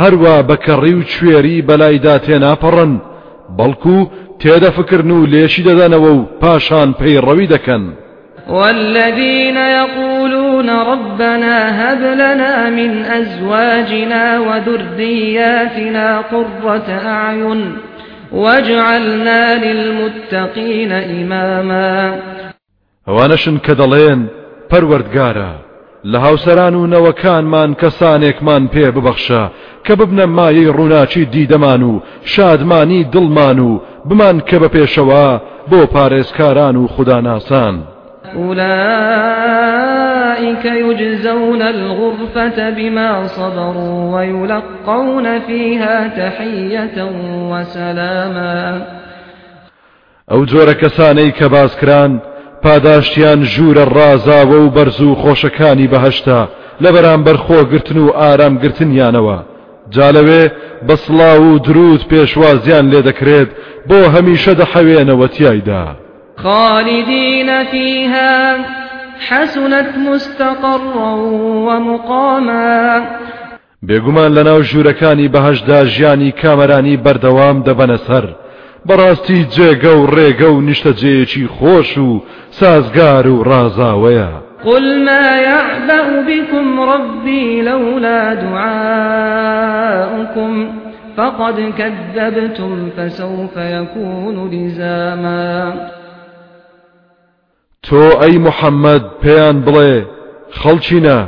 هەروە 0.00 0.34
بەکەڕی 0.48 0.94
و 0.94 1.02
کوێری 1.12 1.62
بەلایدا 1.68 2.18
تێناپەڕن. 2.26 2.92
بەڵکو 3.58 3.98
تێدەفکردن 4.40 5.10
و 5.10 5.26
لێشی 5.26 5.62
دەدەنەوە 5.68 6.10
و 6.18 6.26
پاشان 6.40 6.94
پەیڕەوی 7.00 7.50
دەکەن. 7.54 7.84
والذين 8.48 9.56
يقولون 9.56 10.68
ربنا 10.70 11.56
هب 11.80 12.02
لنا 12.02 12.70
من 12.70 13.04
أزواجنا 13.04 14.38
وذرياتنا 14.40 16.20
قرة 16.20 16.88
أعين 17.06 17.76
واجعلنا 18.32 19.42
للمتقين 19.64 20.92
إماما. 20.92 22.18
ئەوانەشن 23.08 23.56
کە 23.66 23.74
دەڵێن 23.80 24.20
پەروەردگارە. 24.70 25.69
لە 26.04 26.18
هاوسەران 26.18 26.74
و 26.74 26.86
نەوەکانمان 26.86 27.70
کەسانێکمان 27.80 28.62
پێ 28.72 28.86
ببەخشە 28.94 29.44
کە 29.84 29.92
ببنە 29.98 30.26
مایەی 30.38 30.72
ڕووناچی 30.76 31.28
دیدەمان 31.34 31.82
و 31.82 32.00
شادمانی 32.24 33.06
دڵمان 33.12 33.58
و 33.58 33.80
بمان 34.08 34.36
کە 34.48 34.56
بە 34.62 34.68
پێشەوە 34.74 35.26
بۆ 35.70 35.80
پارێزکاران 35.94 36.76
و 36.76 36.86
خوداناسان. 36.86 37.74
أولئك 38.36 38.64
يجزون 40.64 41.62
الغرفة 41.62 42.70
بما 42.70 43.26
صبروا 43.26 44.14
ويلقون 44.14 45.38
فيها 45.38 46.08
تحية 46.08 47.04
وسلاما. 47.50 48.82
ئەو 50.30 50.46
جۆرە 50.46 50.74
کەسانەی 50.82 51.32
کە 51.38 51.44
باسکران 51.44 52.20
پاداشتیان 52.64 53.40
ژوورە 53.52 53.84
ڕازاوە 53.96 54.58
و 54.64 54.70
بەرز 54.76 55.00
و 55.00 55.18
خۆشەکانی 55.22 55.90
بەهشتا. 55.92 56.40
لە 56.82 56.90
بەرامبەر 56.94 57.36
خۆگرتن 57.46 57.96
و 57.96 58.12
ئارامگرتنیانەوە 58.20 59.38
جالەوێ 59.94 60.42
بەسڵا 60.88 61.32
و 61.44 61.58
درود 61.66 62.02
پێشوازیان 62.10 62.86
لێ 62.92 63.00
دەکرێت 63.08 63.50
بۆ 63.88 63.98
هەمیشە 64.14 64.52
دەحەوێنەوە 64.60 65.26
تایدا 65.36 65.86
خالدين 66.36 67.64
فيها 67.64 68.56
حسنت 69.28 69.90
مستقرا 70.08 71.12
ومقاما 71.66 73.00
بێگومان 73.88 74.30
لەناو 74.36 74.62
ژوورەکانی 74.68 75.32
بەهشدا 75.34 75.80
ژیانی 75.94 76.34
کامەرانی 76.40 77.00
بەردەوام 77.04 77.56
دەبەنە 77.66 77.98
سەر. 78.06 78.24
بەڕاستی 78.88 79.40
جێگە 79.54 79.92
و 80.00 80.02
ڕێگە 80.16 80.48
و 80.54 80.62
نیشتەجێیەکی 80.68 81.44
خۆش 81.56 81.90
و 81.98 82.22
سازگار 82.50 83.26
و 83.28 83.44
ڕازاوەیە. 83.44 84.30
قل 84.64 85.04
ما 85.04 85.26
يعبأ 85.50 86.06
بكم 86.28 86.66
ربي 86.80 87.62
لولا 87.62 88.34
دعاؤكم 88.44 89.72
فقد 91.16 91.56
كذبتم 91.78 92.90
فسوف 92.96 93.56
يكون 93.56 94.50
لزاما. 94.50 95.74
تۆ 97.86 98.02
ئەی 98.20 98.36
محەممەد 98.46 99.04
پێیان 99.22 99.56
بڵێ 99.66 99.94
خەڵچینە 100.60 101.18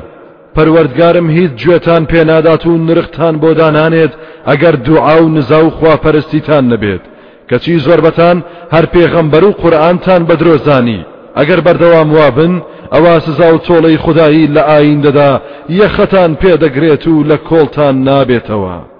پەروەردگارم 0.56 1.28
هیچ 1.36 1.52
گوێتان 1.60 2.02
پێنادات 2.12 2.62
و 2.66 2.78
نرختان 2.88 3.34
بۆ 3.42 3.50
دانانێت 3.60 4.12
ئەگەر 4.48 4.74
دوعا 4.86 5.16
و 5.22 5.28
نزا 5.28 5.60
و 5.66 5.70
خواپەرستیتان 5.70 6.64
نەبێت. 6.72 7.04
کەچی 7.50 7.76
زۆربەتان 7.86 8.36
هەر 8.74 8.84
پێغەمبەر 8.94 9.42
و 9.44 9.56
قورآانتان 9.62 10.22
بە 10.28 10.34
درۆزانی 10.40 11.00
ئەگەر 11.38 11.60
بەردەوام 11.66 12.08
وابن 12.18 12.52
ئەوا 12.92 13.16
سزا 13.26 13.48
و 13.54 13.62
تۆڵەی 13.66 14.02
خودایی 14.04 14.50
لە 14.54 14.62
ئایندەدا 14.70 15.32
یەخەتان 15.80 16.30
پێدەگرێت 16.42 17.04
و 17.06 17.24
لە 17.30 17.36
کۆڵتان 17.48 17.94
نابێتەوە. 18.08 18.91